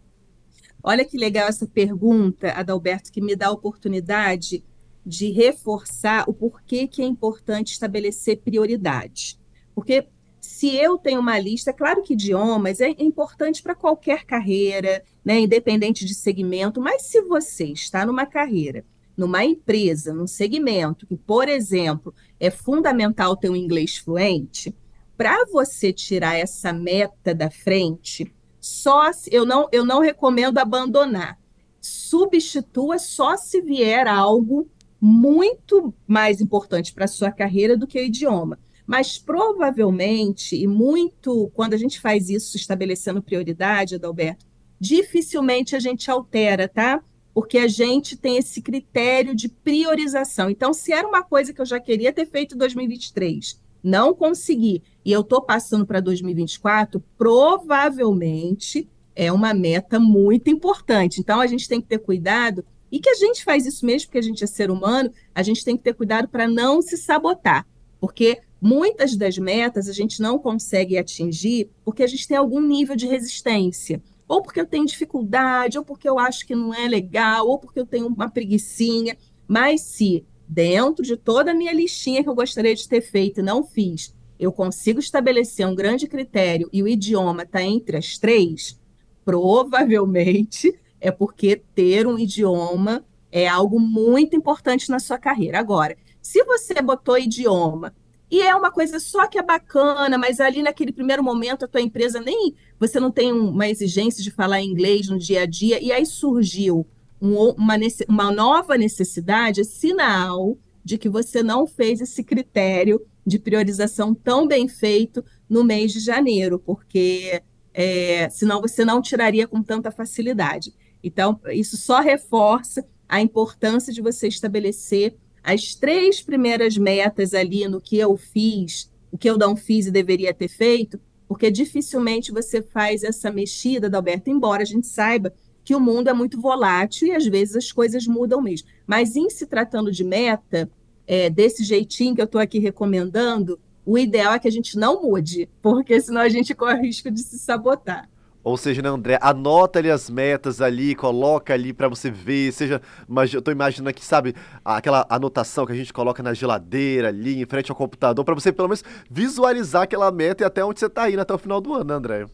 Olha 0.82 1.04
que 1.04 1.18
legal 1.18 1.50
essa 1.50 1.68
pergunta, 1.68 2.54
Adalberto, 2.54 3.12
que 3.12 3.22
me 3.22 3.36
dá 3.36 3.48
a 3.48 3.52
oportunidade 3.52 4.64
de 5.06 5.32
reforçar 5.32 6.26
o 6.28 6.34
porquê 6.34 6.88
que 6.88 7.02
é 7.02 7.06
importante 7.06 7.74
estabelecer 7.74 8.40
prioridades. 8.40 9.40
Porque 9.74 10.08
se 10.40 10.76
eu 10.76 10.98
tenho 10.98 11.20
uma 11.20 11.40
lista, 11.40 11.72
claro 11.72 12.02
que 12.02 12.14
idiomas 12.14 12.82
é 12.82 12.90
importante 12.98 13.62
para 13.62 13.76
qualquer 13.76 14.26
carreira, 14.26 15.04
né, 15.24 15.40
independente 15.40 16.06
de 16.06 16.14
segmento, 16.14 16.82
mas 16.82 17.04
se 17.04 17.22
você 17.22 17.66
está 17.66 18.06
numa 18.06 18.26
carreira, 18.26 18.84
numa 19.16 19.44
empresa, 19.44 20.14
num 20.14 20.28
segmento 20.28 21.06
que, 21.06 21.16
por 21.16 21.48
exemplo, 21.48 22.14
é 22.40 22.50
fundamental 22.50 23.36
ter 23.38 23.50
um 23.50 23.56
inglês 23.56 23.98
fluente, 23.98 24.76
para 25.16 25.46
você 25.46 25.94
tirar 25.94 26.36
essa 26.36 26.74
meta 26.74 27.34
da 27.36 27.52
frente, 27.52 28.34
só 28.60 29.12
se, 29.12 29.30
eu 29.32 29.46
não 29.46 29.68
eu 29.72 29.86
não 29.86 30.00
recomendo 30.00 30.58
abandonar. 30.58 31.40
Substitua 31.80 32.98
só 32.98 33.38
se 33.38 33.62
vier 33.62 34.08
algo 34.08 34.68
muito 35.02 35.92
mais 36.06 36.40
importante 36.40 36.94
para 36.94 37.06
a 37.06 37.08
sua 37.08 37.32
carreira 37.32 37.76
do 37.76 37.88
que 37.88 38.00
o 38.00 38.04
idioma. 38.04 38.60
Mas 38.86 39.18
provavelmente, 39.18 40.56
e 40.56 40.68
muito, 40.68 41.50
quando 41.56 41.74
a 41.74 41.78
gente 41.78 42.00
faz 42.00 42.30
isso 42.30 42.56
estabelecendo 42.56 43.22
prioridade, 43.22 43.96
Adalberto, 43.96 44.46
dificilmente 44.80 45.76
a 45.76 45.80
gente 45.80 46.12
altera, 46.12 46.68
tá? 46.68 47.04
Porque 47.34 47.58
a 47.58 47.68
gente 47.68 48.16
tem 48.16 48.38
esse 48.38 48.62
critério 48.62 49.34
de 49.34 49.48
priorização. 49.48 50.50
Então, 50.50 50.74
se 50.74 50.92
era 50.92 51.08
uma 51.08 51.24
coisa 51.24 51.54
que 51.54 51.62
eu 51.62 51.66
já 51.66 51.80
queria 51.80 52.12
ter 52.12 52.26
feito 52.26 52.56
em 52.56 52.58
2023, 52.58 53.60
não 53.84 54.14
consegui, 54.14 54.84
e 55.04 55.12
eu 55.12 55.22
estou 55.22 55.42
passando 55.42 55.86
para 55.86 56.00
2024, 56.00 57.04
provavelmente 57.18 58.88
é 59.16 59.32
uma 59.32 59.54
meta 59.54 60.00
muito 60.00 60.50
importante. 60.50 61.20
Então, 61.20 61.40
a 61.40 61.48
gente 61.48 61.68
tem 61.68 61.82
que 61.82 61.88
ter 61.88 62.00
cuidado 62.00 62.66
e 62.92 63.00
que 63.00 63.10
a 63.10 63.16
gente 63.16 63.44
faz 63.44 63.66
isso 63.66 63.86
mesmo 63.86 64.08
porque 64.08 64.18
a 64.18 64.24
gente 64.24 64.44
é 64.44 64.48
ser 64.48 64.70
humano, 64.70 65.12
a 65.34 65.42
gente 65.42 65.64
tem 65.64 65.78
que 65.78 65.84
ter 65.84 65.94
cuidado 65.94 66.28
para 66.28 66.48
não 66.48 66.82
se 66.82 66.98
sabotar, 66.98 67.66
porque 68.00 68.42
muitas 68.60 69.16
das 69.16 69.38
metas 69.38 69.88
a 69.88 69.94
gente 69.94 70.22
não 70.22 70.38
consegue 70.38 70.98
atingir 70.98 71.70
porque 71.84 72.04
a 72.04 72.08
gente 72.08 72.28
tem 72.28 72.38
algum 72.38 72.62
nível 72.62 72.96
de 72.96 73.08
resistência, 73.08 74.02
ou 74.28 74.42
porque 74.42 74.60
eu 74.60 74.66
tenho 74.66 74.86
dificuldade, 74.86 75.78
ou 75.78 75.84
porque 75.84 76.08
eu 76.08 76.20
acho 76.20 76.46
que 76.46 76.56
não 76.56 76.74
é 76.74 76.88
legal, 76.88 77.48
ou 77.48 77.60
porque 77.60 77.80
eu 77.80 77.86
tenho 77.86 78.08
uma 78.08 78.30
preguiçinha, 78.30 79.18
mas 79.48 79.82
se 79.82 80.26
dentro 80.48 81.04
de 81.04 81.16
toda 81.16 81.52
a 81.52 81.54
minha 81.54 81.74
listinha 81.74 82.22
que 82.22 82.30
eu 82.30 82.36
gostaria 82.36 82.76
de 82.76 82.88
ter 82.88 83.02
feito 83.02 83.40
e 83.40 83.44
não 83.44 83.64
fiz, 83.64 84.14
eu 84.38 84.52
consigo 84.52 85.00
estabelecer 85.00 85.68
um 85.68 85.76
grande 85.76 86.08
critério 86.08 86.70
e 86.74 86.82
o 86.82 86.88
idioma 86.88 87.44
está 87.44 87.62
entre 87.62 87.96
as 87.96 88.18
três, 88.18 88.80
provavelmente 89.24 90.74
é 91.02 91.12
porque 91.12 91.62
ter 91.76 92.08
um 92.08 92.18
idioma 92.18 93.04
é 93.32 93.48
algo 93.48 93.80
muito 93.80 94.36
importante 94.36 94.90
na 94.90 95.00
sua 95.00 95.18
carreira. 95.18 95.60
Agora, 95.60 95.98
se 96.22 96.44
você 96.44 96.82
botou 96.82 97.18
idioma 97.18 97.94
e 98.30 98.42
é 98.42 98.56
uma 98.56 98.72
coisa 98.72 99.00
só 99.00 99.28
que 99.28 99.38
é 99.38 99.44
bacana, 99.44 100.18
mas 100.18 100.40
ali 100.40 100.62
naquele 100.62 100.94
primeiro 100.94 101.24
momento 101.24 101.66
a 101.66 101.68
tua 101.68 101.82
empresa 101.82 102.22
nem 102.22 102.56
você 102.80 103.00
não 103.00 103.12
tem 103.12 103.34
uma 103.34 103.68
exigência 103.68 104.24
de 104.24 104.32
falar 104.32 104.62
inglês 104.62 105.10
no 105.10 105.18
dia 105.18 105.42
a 105.42 105.46
dia 105.46 105.84
e 105.84 105.92
aí 105.92 106.06
surgiu 106.06 106.88
um, 107.22 107.36
uma, 107.50 107.76
uma 108.08 108.32
nova 108.32 108.78
necessidade, 108.78 109.62
é 109.62 109.64
sinal 109.64 110.58
de 110.84 110.98
que 110.98 111.10
você 111.10 111.44
não 111.44 111.68
fez 111.68 112.02
esse 112.02 112.24
critério 112.24 113.06
de 113.26 113.38
priorização 113.38 114.14
tão 114.16 114.48
bem 114.48 114.68
feito 114.68 115.24
no 115.48 115.64
mês 115.64 115.92
de 115.92 116.00
janeiro, 116.00 116.58
porque 116.58 117.42
é, 117.74 118.30
senão 118.30 118.62
você 118.62 118.84
não 118.84 119.02
tiraria 119.02 119.48
com 119.48 119.62
tanta 119.62 119.92
facilidade. 119.92 120.74
Então, 121.04 121.40
isso 121.52 121.78
só 121.78 122.00
reforça 122.00 122.86
a 123.08 123.22
importância 123.22 123.92
de 123.92 124.02
você 124.02 124.28
estabelecer 124.28 125.16
as 125.44 125.76
três 125.76 126.22
primeiras 126.22 126.78
metas 126.78 127.34
ali 127.34 127.68
no 127.68 127.82
que 127.82 127.98
eu 127.98 128.16
fiz, 128.16 128.92
o 129.12 129.18
que 129.18 129.30
eu 129.30 129.38
não 129.38 129.56
fiz 129.56 129.88
e 129.88 129.92
deveria 129.92 130.34
ter 130.34 130.48
feito, 130.48 131.00
porque 131.28 131.50
dificilmente 131.50 132.32
você 132.32 132.62
faz 132.62 133.04
essa 133.04 133.32
mexida, 133.32 133.90
Dalberto, 133.90 134.30
embora 134.30 134.62
a 134.62 134.66
gente 134.66 134.88
saiba 134.88 135.34
que 135.64 135.76
o 135.76 135.80
mundo 135.80 136.10
é 136.10 136.14
muito 136.14 136.40
volátil 136.40 137.08
e 137.08 137.12
às 137.12 137.26
vezes 137.26 137.56
as 137.56 137.72
coisas 137.72 138.06
mudam 138.08 138.42
mesmo. 138.42 138.68
Mas 138.86 139.16
em 139.16 139.30
se 139.30 139.46
tratando 139.46 139.92
de 139.92 140.04
meta, 140.04 140.70
é, 141.08 141.30
desse 141.30 141.64
jeitinho 141.64 142.16
que 142.16 142.22
eu 142.22 142.26
estou 142.26 142.42
aqui 142.42 142.60
recomendando, 142.60 143.60
o 143.86 143.98
ideal 143.98 144.34
é 144.34 144.40
que 144.40 144.48
a 144.48 144.52
gente 144.52 144.78
não 144.78 145.04
mude, 145.04 145.50
porque 145.62 146.00
senão 146.00 146.22
a 146.22 146.30
gente 146.30 146.54
corre 146.54 146.80
o 146.80 146.82
risco 146.84 147.10
de 147.10 147.22
se 147.22 147.40
sabotar. 147.40 148.10
Ou 148.44 148.58
seja, 148.58 148.82
né, 148.82 148.90
André, 148.90 149.20
anota 149.22 149.78
ali 149.78 149.92
as 149.92 150.10
metas 150.10 150.62
ali, 150.62 150.96
coloca 150.96 151.54
ali 151.54 151.72
para 151.72 151.88
você 151.88 152.10
ver, 152.10 152.52
seja, 152.52 152.82
mas 153.08 153.32
eu 153.32 153.42
tô 153.42 153.52
imaginando 153.52 153.90
aqui, 153.90 154.04
sabe, 154.04 154.34
aquela 154.66 155.06
anotação 155.10 155.66
que 155.66 155.72
a 155.72 155.76
gente 155.76 155.94
coloca 155.94 156.24
na 156.24 156.34
geladeira 156.34 157.10
ali, 157.10 157.40
em 157.40 157.46
frente 157.46 157.70
ao 157.70 157.78
computador, 157.78 158.26
para 158.26 158.34
você 158.34 158.52
pelo 158.52 158.68
menos 158.68 158.84
visualizar 159.10 159.84
aquela 159.84 160.12
meta 160.12 160.44
e 160.44 160.46
até 160.46 160.66
onde 160.66 160.80
você 160.80 160.90
tá 160.90 161.10
indo 161.10 161.22
até 161.22 161.34
o 161.34 161.38
final 161.38 161.62
do 161.62 161.74
ano, 161.74 161.84
né, 161.84 161.94
André? 161.94 162.26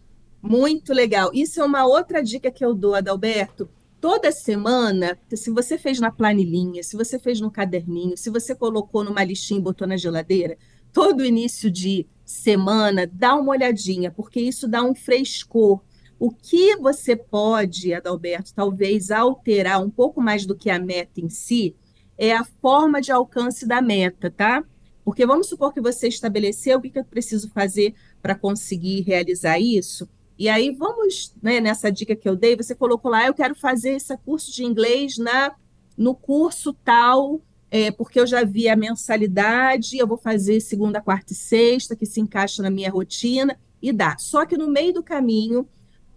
Muito 0.42 0.94
legal. 0.94 1.30
Isso 1.34 1.60
é 1.60 1.66
uma 1.66 1.86
outra 1.86 2.24
dica 2.24 2.50
que 2.50 2.64
eu 2.64 2.74
dou, 2.74 2.96
Adalberto. 2.96 3.70
Toda 4.00 4.32
semana, 4.32 5.18
se 5.34 5.52
você 5.52 5.78
fez 5.78 6.00
na 6.00 6.12
planilhinha, 6.12 6.84
se 6.84 6.96
você 6.96 7.20
fez 7.20 7.42
no 7.42 7.52
caderninho, 7.52 8.16
se 8.16 8.30
você 8.30 8.56
colocou 8.56 9.04
numa 9.04 9.24
listinha 9.24 9.60
e 9.60 9.64
botou 9.64 9.88
na 9.88 9.98
geladeira, 9.98 10.56
todo 10.94 11.26
início 11.26 11.70
de 11.70 12.08
semana, 12.24 13.10
dá 13.12 13.36
uma 13.36 13.52
olhadinha, 13.52 14.12
porque 14.12 14.40
isso 14.40 14.68
dá 14.68 14.84
um 14.84 14.94
frescor 14.94 15.82
o 16.20 16.32
que 16.32 16.76
você 16.78 17.16
pode, 17.16 17.94
Adalberto, 17.94 18.54
talvez 18.54 19.12
alterar 19.12 19.84
um 19.84 19.90
pouco 19.90 20.22
mais 20.22 20.46
do 20.46 20.56
que 20.56 20.70
a 20.70 20.80
meta 20.80 21.22
em 21.22 21.30
si, 21.30 21.76
é 22.18 22.34
a 22.36 22.44
forma 22.44 23.00
de 23.00 23.12
alcance 23.12 23.68
da 23.68 23.82
meta, 23.82 24.32
tá? 24.32 24.64
Porque 25.06 25.26
vamos 25.26 25.48
supor 25.48 25.74
que 25.74 25.80
você 25.80 26.08
estabeleceu 26.08 26.80
o 26.80 26.82
que, 26.82 26.98
eu 26.98 27.06
preciso 27.06 27.50
fazer 27.52 27.94
para 28.22 28.36
conseguir 28.36 29.02
realizar 29.02 29.60
isso. 29.60 30.10
E 30.38 30.50
aí 30.50 30.72
vamos, 30.72 31.34
né, 31.42 31.60
nessa 31.60 31.92
dica 31.92 32.16
que 32.16 32.28
eu 32.28 32.36
dei, 32.36 32.56
você 32.56 32.76
colocou 32.76 33.12
lá, 33.12 33.26
eu 33.26 33.34
quero 33.34 33.56
fazer 33.56 33.92
esse 33.92 34.16
curso 34.18 34.52
de 34.52 34.64
inglês 34.64 35.18
na 35.18 35.56
no 35.98 36.14
curso 36.14 36.74
tal, 36.74 37.42
é, 37.72 37.90
porque 37.90 38.20
eu 38.20 38.28
já 38.28 38.44
vi 38.44 38.70
a 38.70 38.76
mensalidade, 38.76 39.98
eu 39.98 40.06
vou 40.06 40.18
fazer 40.18 40.60
segunda, 40.60 41.02
quarta 41.02 41.34
e 41.34 41.36
sexta, 41.36 41.96
que 41.96 42.06
se 42.06 42.22
encaixa 42.22 42.62
na 42.62 42.70
minha 42.70 42.92
rotina, 42.92 43.58
e 43.82 43.92
dá. 43.92 44.16
Só 44.20 44.46
que 44.46 44.58
no 44.58 44.70
meio 44.70 44.94
do 44.94 45.04
caminho, 45.04 45.68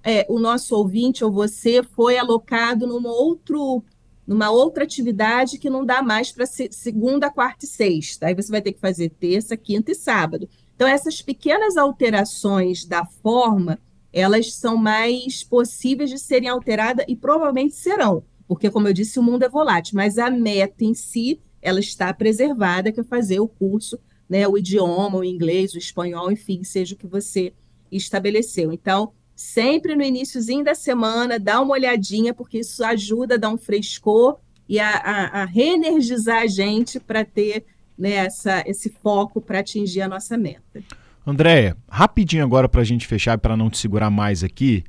é, 0.02 0.26
o 0.28 0.38
nosso 0.38 0.74
ouvinte 0.76 1.24
ou 1.24 1.30
você 1.30 1.82
foi 1.82 2.16
alocado 2.16 2.86
numa, 2.86 3.10
outro, 3.10 3.82
numa 4.26 4.50
outra 4.50 4.84
atividade 4.84 5.58
que 5.58 5.70
não 5.70 5.84
dá 5.84 6.02
mais 6.02 6.32
para 6.32 6.46
segunda, 6.46 7.30
quarta 7.30 7.64
e 7.64 7.68
sexta. 7.68 8.26
Aí 8.26 8.34
você 8.34 8.50
vai 8.50 8.62
ter 8.62 8.72
que 8.72 8.80
fazer 8.80 9.10
terça, 9.10 9.56
quinta 9.56 9.92
e 9.92 9.94
sábado. 9.94 10.48
Então, 10.74 10.88
essas 10.88 11.20
pequenas 11.20 11.76
alterações 11.76 12.86
da 12.86 13.04
forma, 13.04 13.78
elas 14.12 14.54
são 14.54 14.76
mais 14.76 15.44
possíveis 15.44 16.08
de 16.08 16.18
serem 16.18 16.48
alteradas 16.48 17.04
e 17.06 17.14
provavelmente 17.14 17.74
serão, 17.74 18.24
porque, 18.48 18.70
como 18.70 18.88
eu 18.88 18.92
disse, 18.94 19.18
o 19.18 19.22
mundo 19.22 19.44
é 19.44 19.48
volátil, 19.48 19.96
mas 19.96 20.18
a 20.18 20.30
meta 20.30 20.82
em 20.82 20.94
si, 20.94 21.38
ela 21.60 21.78
está 21.78 22.12
preservada, 22.14 22.90
que 22.90 23.00
é 23.00 23.04
fazer 23.04 23.40
o 23.40 23.46
curso, 23.46 23.98
né, 24.26 24.48
o 24.48 24.56
idioma, 24.56 25.18
o 25.18 25.24
inglês, 25.24 25.74
o 25.74 25.78
espanhol, 25.78 26.32
enfim, 26.32 26.64
seja 26.64 26.94
o 26.94 26.98
que 26.98 27.06
você 27.06 27.52
estabeleceu. 27.92 28.72
Então, 28.72 29.12
sempre 29.40 29.96
no 29.96 30.02
iníciozinho 30.02 30.62
da 30.62 30.74
semana, 30.74 31.38
dá 31.38 31.62
uma 31.62 31.72
olhadinha, 31.72 32.34
porque 32.34 32.58
isso 32.58 32.84
ajuda 32.84 33.36
a 33.36 33.38
dar 33.38 33.48
um 33.48 33.56
frescor 33.56 34.36
e 34.68 34.78
a, 34.78 34.90
a, 34.90 35.42
a 35.42 35.44
reenergizar 35.46 36.42
a 36.42 36.46
gente 36.46 37.00
para 37.00 37.24
ter 37.24 37.64
né, 37.98 38.10
essa, 38.10 38.62
esse 38.66 38.90
foco 38.90 39.40
para 39.40 39.60
atingir 39.60 40.02
a 40.02 40.08
nossa 40.08 40.36
meta. 40.36 40.82
Andréia, 41.26 41.74
rapidinho 41.88 42.44
agora 42.44 42.68
para 42.68 42.82
a 42.82 42.84
gente 42.84 43.06
fechar, 43.06 43.38
para 43.38 43.56
não 43.56 43.70
te 43.70 43.78
segurar 43.78 44.10
mais 44.10 44.44
aqui, 44.44 44.84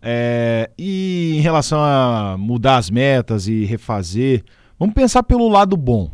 é, 0.00 0.70
e 0.78 1.34
em 1.36 1.40
relação 1.42 1.78
a 1.78 2.36
mudar 2.38 2.78
as 2.78 2.88
metas 2.88 3.48
e 3.48 3.66
refazer, 3.66 4.42
vamos 4.78 4.94
pensar 4.94 5.22
pelo 5.24 5.46
lado 5.46 5.76
bom. 5.76 6.10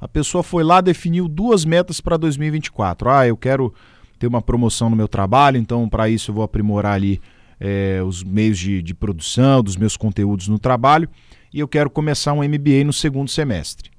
A 0.00 0.06
pessoa 0.06 0.44
foi 0.44 0.62
lá, 0.62 0.80
definiu 0.80 1.26
duas 1.26 1.64
metas 1.64 2.00
para 2.00 2.16
2024. 2.16 3.10
Ah, 3.10 3.26
eu 3.26 3.36
quero 3.36 3.74
ter 4.24 4.28
uma 4.28 4.40
promoção 4.40 4.88
no 4.88 4.96
meu 4.96 5.06
trabalho, 5.06 5.58
então 5.58 5.86
para 5.86 6.08
isso 6.08 6.30
eu 6.30 6.34
vou 6.34 6.44
aprimorar 6.44 6.94
ali 6.94 7.20
é, 7.60 8.02
os 8.02 8.24
meios 8.24 8.58
de, 8.58 8.80
de 8.80 8.94
produção 8.94 9.62
dos 9.62 9.76
meus 9.76 9.98
conteúdos 9.98 10.48
no 10.48 10.58
trabalho 10.58 11.10
e 11.52 11.60
eu 11.60 11.68
quero 11.68 11.90
começar 11.90 12.32
um 12.32 12.42
MBA 12.42 12.84
no 12.86 12.92
segundo 12.92 13.30
semestre. 13.30 13.90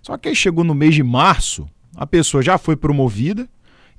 Só 0.00 0.16
que 0.16 0.30
aí 0.30 0.34
chegou 0.34 0.64
no 0.64 0.74
mês 0.74 0.94
de 0.94 1.02
março, 1.02 1.68
a 1.94 2.06
pessoa 2.06 2.42
já 2.42 2.56
foi 2.56 2.76
promovida 2.76 3.46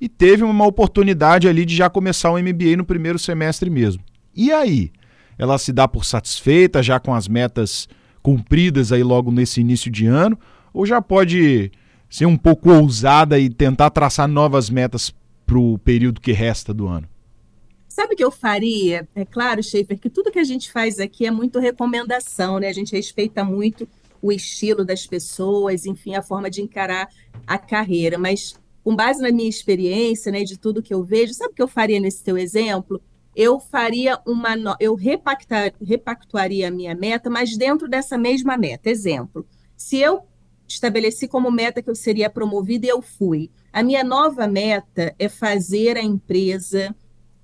e 0.00 0.08
teve 0.08 0.42
uma 0.42 0.66
oportunidade 0.66 1.46
ali 1.46 1.64
de 1.64 1.76
já 1.76 1.88
começar 1.88 2.32
um 2.32 2.38
MBA 2.38 2.76
no 2.76 2.84
primeiro 2.84 3.18
semestre 3.18 3.70
mesmo. 3.70 4.02
E 4.34 4.50
aí? 4.50 4.90
Ela 5.38 5.56
se 5.56 5.72
dá 5.72 5.86
por 5.86 6.04
satisfeita 6.04 6.82
já 6.82 6.98
com 6.98 7.14
as 7.14 7.28
metas 7.28 7.88
cumpridas 8.22 8.90
aí 8.90 9.04
logo 9.04 9.30
nesse 9.30 9.60
início 9.60 9.88
de 9.88 10.06
ano 10.06 10.36
ou 10.72 10.84
já 10.84 11.00
pode 11.00 11.70
ser 12.10 12.26
um 12.26 12.36
pouco 12.36 12.72
ousada 12.72 13.38
e 13.38 13.48
tentar 13.48 13.90
traçar 13.90 14.26
novas 14.26 14.68
metas 14.68 15.14
para 15.46 15.58
o 15.58 15.78
período 15.78 16.20
que 16.20 16.32
resta 16.32 16.72
do 16.72 16.86
ano? 16.86 17.08
Sabe 17.88 18.14
o 18.14 18.16
que 18.16 18.24
eu 18.24 18.30
faria? 18.30 19.08
É 19.14 19.24
claro, 19.24 19.62
Schaefer, 19.62 19.98
que 19.98 20.10
tudo 20.10 20.30
que 20.30 20.38
a 20.38 20.44
gente 20.44 20.72
faz 20.72 20.98
aqui 20.98 21.26
é 21.26 21.30
muito 21.30 21.60
recomendação, 21.60 22.58
né? 22.58 22.68
A 22.68 22.72
gente 22.72 22.92
respeita 22.92 23.44
muito 23.44 23.88
o 24.20 24.32
estilo 24.32 24.84
das 24.84 25.06
pessoas, 25.06 25.86
enfim, 25.86 26.14
a 26.14 26.22
forma 26.22 26.50
de 26.50 26.62
encarar 26.62 27.08
a 27.46 27.56
carreira. 27.58 28.18
Mas 28.18 28.58
com 28.82 28.96
base 28.96 29.22
na 29.22 29.30
minha 29.30 29.48
experiência, 29.48 30.32
né, 30.32 30.44
de 30.44 30.58
tudo 30.58 30.82
que 30.82 30.92
eu 30.92 31.04
vejo, 31.04 31.34
sabe 31.34 31.52
o 31.52 31.54
que 31.54 31.62
eu 31.62 31.68
faria 31.68 32.00
nesse 32.00 32.24
teu 32.24 32.36
exemplo? 32.36 33.00
Eu 33.36 33.60
faria 33.60 34.18
uma, 34.26 34.76
eu 34.80 34.94
repactar, 34.94 35.72
repactuaria 35.82 36.68
a 36.68 36.70
minha 36.70 36.94
meta, 36.94 37.30
mas 37.30 37.56
dentro 37.56 37.88
dessa 37.88 38.16
mesma 38.18 38.56
meta. 38.56 38.90
Exemplo, 38.90 39.46
se 39.76 39.98
eu 39.98 40.22
estabeleci 40.66 41.28
como 41.28 41.50
meta 41.50 41.82
que 41.82 41.90
eu 41.90 41.94
seria 41.94 42.30
promovida 42.30 42.86
e 42.86 42.88
eu 42.88 43.02
fui. 43.02 43.50
A 43.74 43.82
minha 43.82 44.04
nova 44.04 44.46
meta 44.46 45.16
é 45.18 45.28
fazer 45.28 45.96
a 45.96 46.00
empresa 46.00 46.94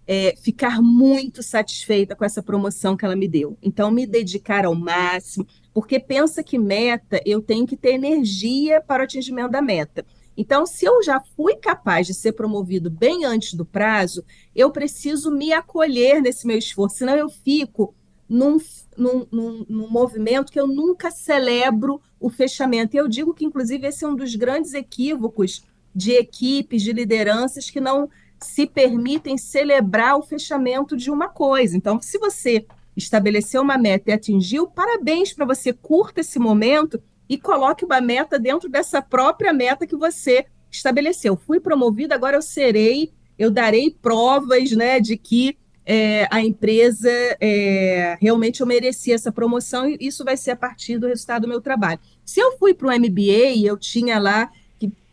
é, 0.07 0.37
ficar 0.37 0.81
muito 0.81 1.43
satisfeita 1.43 2.15
com 2.15 2.25
essa 2.25 2.41
promoção 2.41 2.97
que 2.97 3.05
ela 3.05 3.17
me 3.17 3.27
deu. 3.27 3.59
Então, 3.61 3.91
me 3.91 4.07
dedicar 4.07 4.65
ao 4.65 4.73
máximo, 4.73 5.45
porque 5.75 5.99
pensa 5.99 6.41
que 6.45 6.57
meta, 6.57 7.21
eu 7.27 7.43
tenho 7.43 7.67
que 7.67 7.77
ter 7.77 7.95
energia 7.95 8.81
para 8.81 9.01
o 9.01 9.05
atingimento 9.07 9.51
da 9.51 9.61
meta. 9.61 10.07
Então, 10.37 10.65
se 10.67 10.85
eu 10.85 11.03
já 11.03 11.21
fui 11.37 11.57
capaz 11.57 12.07
de 12.07 12.15
ser 12.15 12.31
promovido 12.31 12.89
bem 12.89 13.25
antes 13.25 13.55
do 13.55 13.65
prazo, 13.65 14.25
eu 14.55 14.71
preciso 14.71 15.33
me 15.33 15.53
acolher 15.53 16.23
nesse 16.23 16.47
meu 16.47 16.59
esforço, 16.59 16.99
senão 16.99 17.17
eu 17.17 17.29
fico 17.29 17.93
num, 18.29 18.57
num, 18.97 19.27
num, 19.33 19.67
num, 19.69 19.91
movimento 19.91 20.53
que 20.53 20.61
eu 20.61 20.69
nunca 20.69 21.11
celebro 21.11 22.01
o 22.21 22.31
fechamento. 22.31 22.95
E 22.95 22.99
eu 22.99 23.09
digo 23.09 23.35
que, 23.35 23.45
inclusive, 23.45 23.89
esse 23.89 24.05
é 24.05 24.09
um 24.09 24.15
dos 24.15 24.37
grandes 24.37 24.75
equívocos 24.75 25.69
de 25.95 26.13
equipes, 26.13 26.83
de 26.83 26.93
lideranças 26.93 27.71
que 27.71 27.81
não 27.81 28.09
se 28.43 28.67
permitem 28.67 29.37
celebrar 29.37 30.17
o 30.17 30.23
fechamento 30.23 30.97
de 30.97 31.11
uma 31.11 31.29
coisa. 31.29 31.77
Então, 31.77 32.01
se 32.01 32.19
você 32.19 32.65
estabeleceu 32.97 33.63
uma 33.63 33.77
meta 33.77 34.11
e 34.11 34.13
atingiu, 34.13 34.67
parabéns 34.67 35.33
para 35.33 35.45
você, 35.45 35.73
curta 35.73 36.21
esse 36.21 36.39
momento 36.39 37.01
e 37.29 37.39
coloque 37.39 37.85
uma 37.85 38.01
meta 38.01 38.39
dentro 38.39 38.69
dessa 38.69 39.01
própria 39.01 39.53
meta 39.53 39.87
que 39.87 39.97
você 39.97 40.47
estabeleceu. 40.71 41.37
Fui 41.37 41.61
promovido, 41.61 42.15
agora 42.15 42.37
eu 42.37 42.43
serei, 42.43 43.13
eu 43.39 43.51
darei 43.51 43.91
provas 43.91 44.73
né, 44.73 45.01
de 45.01 45.17
que 45.17 45.57
é, 45.85 46.29
a 46.31 46.41
empresa 46.41 47.11
é, 47.41 48.17
realmente 48.21 48.61
eu 48.61 48.67
mereci 48.67 49.13
essa 49.13 49.33
promoção 49.33 49.89
e 49.89 49.97
isso 50.01 50.25
vai 50.25 50.37
ser 50.37 50.53
a 50.53 50.57
partir 50.57 50.99
do 50.99 51.07
resultado 51.07 51.43
do 51.43 51.49
meu 51.49 51.61
trabalho. 51.61 52.01
Se 52.25 52.41
eu 52.41 52.57
fui 52.59 52.75
para 52.75 52.89
o 52.89 52.99
MBA 52.99 53.55
e 53.57 53.67
eu 53.67 53.77
tinha 53.77 54.19
lá 54.19 54.51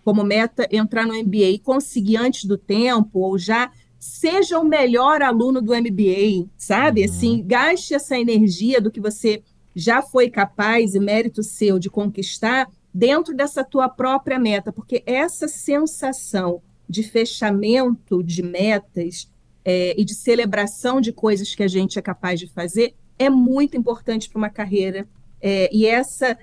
como 0.07 0.23
meta 0.23 0.65
entrar 0.71 1.05
no 1.05 1.13
MBA 1.13 1.49
e 1.49 1.59
conseguir 1.59 2.15
antes 2.15 2.45
do 2.45 2.57
tempo, 2.57 3.19
ou 3.19 3.37
já 3.37 3.69
seja 3.99 4.57
o 4.57 4.63
melhor 4.63 5.21
aluno 5.21 5.61
do 5.61 5.75
MBA, 5.75 6.47
sabe? 6.57 7.01
Uhum. 7.01 7.05
Assim, 7.07 7.43
gaste 7.45 7.93
essa 7.93 8.17
energia 8.17 8.79
do 8.79 8.89
que 8.89 9.01
você 9.01 9.43
já 9.75 10.01
foi 10.01 10.29
capaz 10.29 10.95
e 10.95 10.99
mérito 11.01 11.43
seu 11.43 11.77
de 11.77 11.89
conquistar 11.89 12.71
dentro 12.93 13.35
dessa 13.35 13.65
tua 13.65 13.89
própria 13.89 14.39
meta, 14.39 14.71
porque 14.71 15.03
essa 15.05 15.45
sensação 15.45 16.61
de 16.87 17.03
fechamento 17.03 18.23
de 18.23 18.41
metas 18.41 19.29
é, 19.65 19.93
e 19.99 20.05
de 20.05 20.15
celebração 20.15 21.01
de 21.01 21.11
coisas 21.11 21.53
que 21.53 21.63
a 21.63 21.67
gente 21.67 21.99
é 21.99 22.01
capaz 22.01 22.39
de 22.39 22.47
fazer 22.47 22.95
é 23.19 23.29
muito 23.29 23.75
importante 23.75 24.29
para 24.29 24.37
uma 24.37 24.49
carreira. 24.49 25.05
É, 25.41 25.69
e 25.75 25.85
essa 25.85 26.37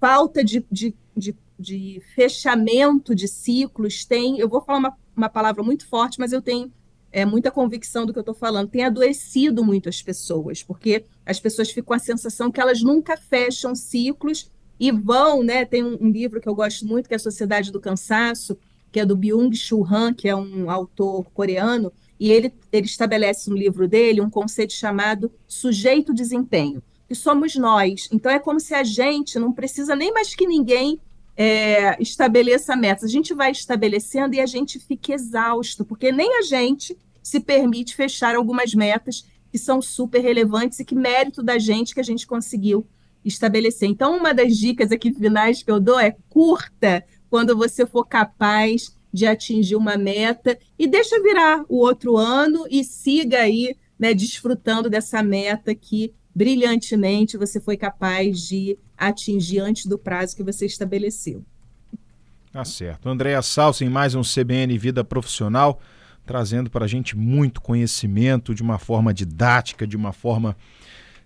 falta 0.00 0.42
de, 0.42 0.66
de, 0.68 0.96
de, 1.16 1.36
de, 1.58 2.00
fechamento 2.14 3.14
de 3.14 3.26
ciclos 3.26 4.04
tem, 4.04 4.38
eu 4.38 4.48
vou 4.48 4.60
falar 4.60 4.78
uma, 4.78 4.96
uma 5.16 5.28
palavra 5.28 5.62
muito 5.62 5.86
forte, 5.86 6.18
mas 6.18 6.32
eu 6.32 6.40
tenho 6.40 6.72
é, 7.10 7.24
muita 7.24 7.50
convicção 7.50 8.06
do 8.06 8.12
que 8.12 8.18
eu 8.18 8.22
estou 8.22 8.34
falando, 8.34 8.68
tem 8.68 8.84
adoecido 8.84 9.64
muito 9.64 9.88
as 9.88 10.02
pessoas, 10.02 10.62
porque 10.62 11.04
as 11.24 11.40
pessoas 11.40 11.70
ficam 11.70 11.84
com 11.84 11.94
a 11.94 11.98
sensação 11.98 12.50
que 12.50 12.60
elas 12.60 12.82
nunca 12.82 13.16
fecham 13.16 13.74
ciclos 13.74 14.50
e 14.78 14.92
vão, 14.92 15.42
né? 15.42 15.64
Tem 15.64 15.82
um, 15.82 15.98
um, 16.00 16.10
livro 16.10 16.40
que 16.40 16.48
eu 16.48 16.54
gosto 16.54 16.86
muito, 16.86 17.08
que 17.08 17.14
é 17.14 17.16
a 17.16 17.20
Sociedade 17.20 17.72
do 17.72 17.80
Cansaço, 17.80 18.56
que 18.92 19.00
é 19.00 19.06
do 19.06 19.16
Byung-Chul 19.16 19.86
Han, 19.86 20.14
que 20.14 20.28
é 20.28 20.36
um 20.36 20.70
autor 20.70 21.24
coreano, 21.32 21.92
e 22.20 22.30
ele, 22.30 22.52
ele 22.72 22.86
estabelece 22.86 23.50
no 23.50 23.56
livro 23.56 23.88
dele 23.88 24.20
um 24.20 24.30
conceito 24.30 24.72
chamado 24.72 25.32
sujeito 25.46 26.14
desempenho, 26.14 26.82
que 27.06 27.14
somos 27.14 27.56
nós. 27.56 28.08
Então 28.12 28.30
é 28.30 28.38
como 28.38 28.60
se 28.60 28.74
a 28.74 28.84
gente 28.84 29.38
não 29.38 29.52
precisa 29.52 29.96
nem 29.96 30.12
mais 30.12 30.34
que 30.34 30.46
ninguém 30.46 31.00
é, 31.40 31.96
estabeleça 32.02 32.74
metas. 32.74 33.04
A 33.04 33.12
gente 33.12 33.32
vai 33.32 33.52
estabelecendo 33.52 34.34
e 34.34 34.40
a 34.40 34.46
gente 34.46 34.80
fica 34.80 35.14
exausto, 35.14 35.84
porque 35.84 36.10
nem 36.10 36.36
a 36.40 36.42
gente 36.42 36.98
se 37.22 37.38
permite 37.38 37.94
fechar 37.94 38.34
algumas 38.34 38.74
metas 38.74 39.24
que 39.48 39.56
são 39.56 39.80
super 39.80 40.20
relevantes 40.20 40.80
e 40.80 40.84
que 40.84 40.96
mérito 40.96 41.40
da 41.40 41.56
gente 41.56 41.94
que 41.94 42.00
a 42.00 42.04
gente 42.04 42.26
conseguiu 42.26 42.84
estabelecer. 43.24 43.88
Então, 43.88 44.18
uma 44.18 44.34
das 44.34 44.56
dicas 44.56 44.90
aqui 44.90 45.14
finais 45.14 45.62
que 45.62 45.70
eu 45.70 45.78
dou 45.78 46.00
é 46.00 46.16
curta 46.28 47.04
quando 47.30 47.56
você 47.56 47.86
for 47.86 48.04
capaz 48.04 48.92
de 49.12 49.24
atingir 49.24 49.76
uma 49.76 49.96
meta 49.96 50.58
e 50.76 50.88
deixa 50.88 51.22
virar 51.22 51.64
o 51.68 51.76
outro 51.76 52.16
ano 52.16 52.66
e 52.68 52.82
siga 52.82 53.42
aí, 53.42 53.76
né, 53.96 54.12
desfrutando 54.12 54.90
dessa 54.90 55.22
meta 55.22 55.72
que 55.72 56.12
brilhantemente 56.38 57.36
você 57.36 57.60
foi 57.60 57.76
capaz 57.76 58.46
de 58.46 58.78
atingir 58.96 59.58
antes 59.58 59.86
do 59.86 59.98
prazo 59.98 60.36
que 60.36 60.42
você 60.44 60.66
estabeleceu. 60.66 61.44
Tá 62.52 62.64
certo. 62.64 63.08
Andréa 63.08 63.42
Salsa 63.42 63.84
em 63.84 63.88
mais 63.88 64.14
um 64.14 64.22
CBN 64.22 64.78
Vida 64.78 65.02
Profissional, 65.02 65.80
trazendo 66.24 66.70
para 66.70 66.84
a 66.84 66.88
gente 66.88 67.16
muito 67.16 67.60
conhecimento 67.60 68.54
de 68.54 68.62
uma 68.62 68.78
forma 68.78 69.12
didática, 69.12 69.84
de 69.84 69.96
uma 69.96 70.12
forma 70.12 70.56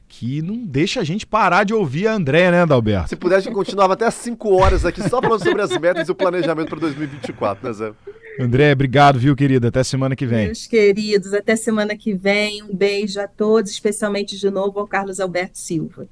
que 0.08 0.40
não 0.40 0.64
deixa 0.64 1.00
a 1.00 1.04
gente 1.04 1.26
parar 1.26 1.64
de 1.64 1.74
ouvir 1.74 2.06
a 2.06 2.14
André, 2.14 2.50
né, 2.50 2.64
Dalberto? 2.64 3.10
Se 3.10 3.16
pudesse, 3.16 3.48
a 3.48 3.50
gente 3.50 3.54
continuava 3.54 3.92
até 3.92 4.10
5 4.10 4.48
horas 4.54 4.86
aqui 4.86 5.06
só 5.10 5.20
falando 5.20 5.42
sobre 5.42 5.60
as 5.60 5.76
metas 5.76 6.08
e 6.08 6.10
o 6.10 6.14
planejamento 6.14 6.70
para 6.70 6.80
2024, 6.80 7.66
né, 7.66 7.72
Zé? 7.74 7.92
André, 8.38 8.72
obrigado, 8.72 9.18
viu, 9.18 9.36
querida? 9.36 9.68
Até 9.68 9.84
semana 9.84 10.16
que 10.16 10.26
vem. 10.26 10.46
Meus 10.46 10.66
queridos, 10.66 11.34
até 11.34 11.54
semana 11.54 11.96
que 11.96 12.14
vem. 12.14 12.62
Um 12.62 12.74
beijo 12.74 13.20
a 13.20 13.28
todos, 13.28 13.70
especialmente 13.70 14.38
de 14.38 14.50
novo 14.50 14.80
ao 14.80 14.86
Carlos 14.86 15.20
Alberto 15.20 15.58
Silva. 15.58 16.08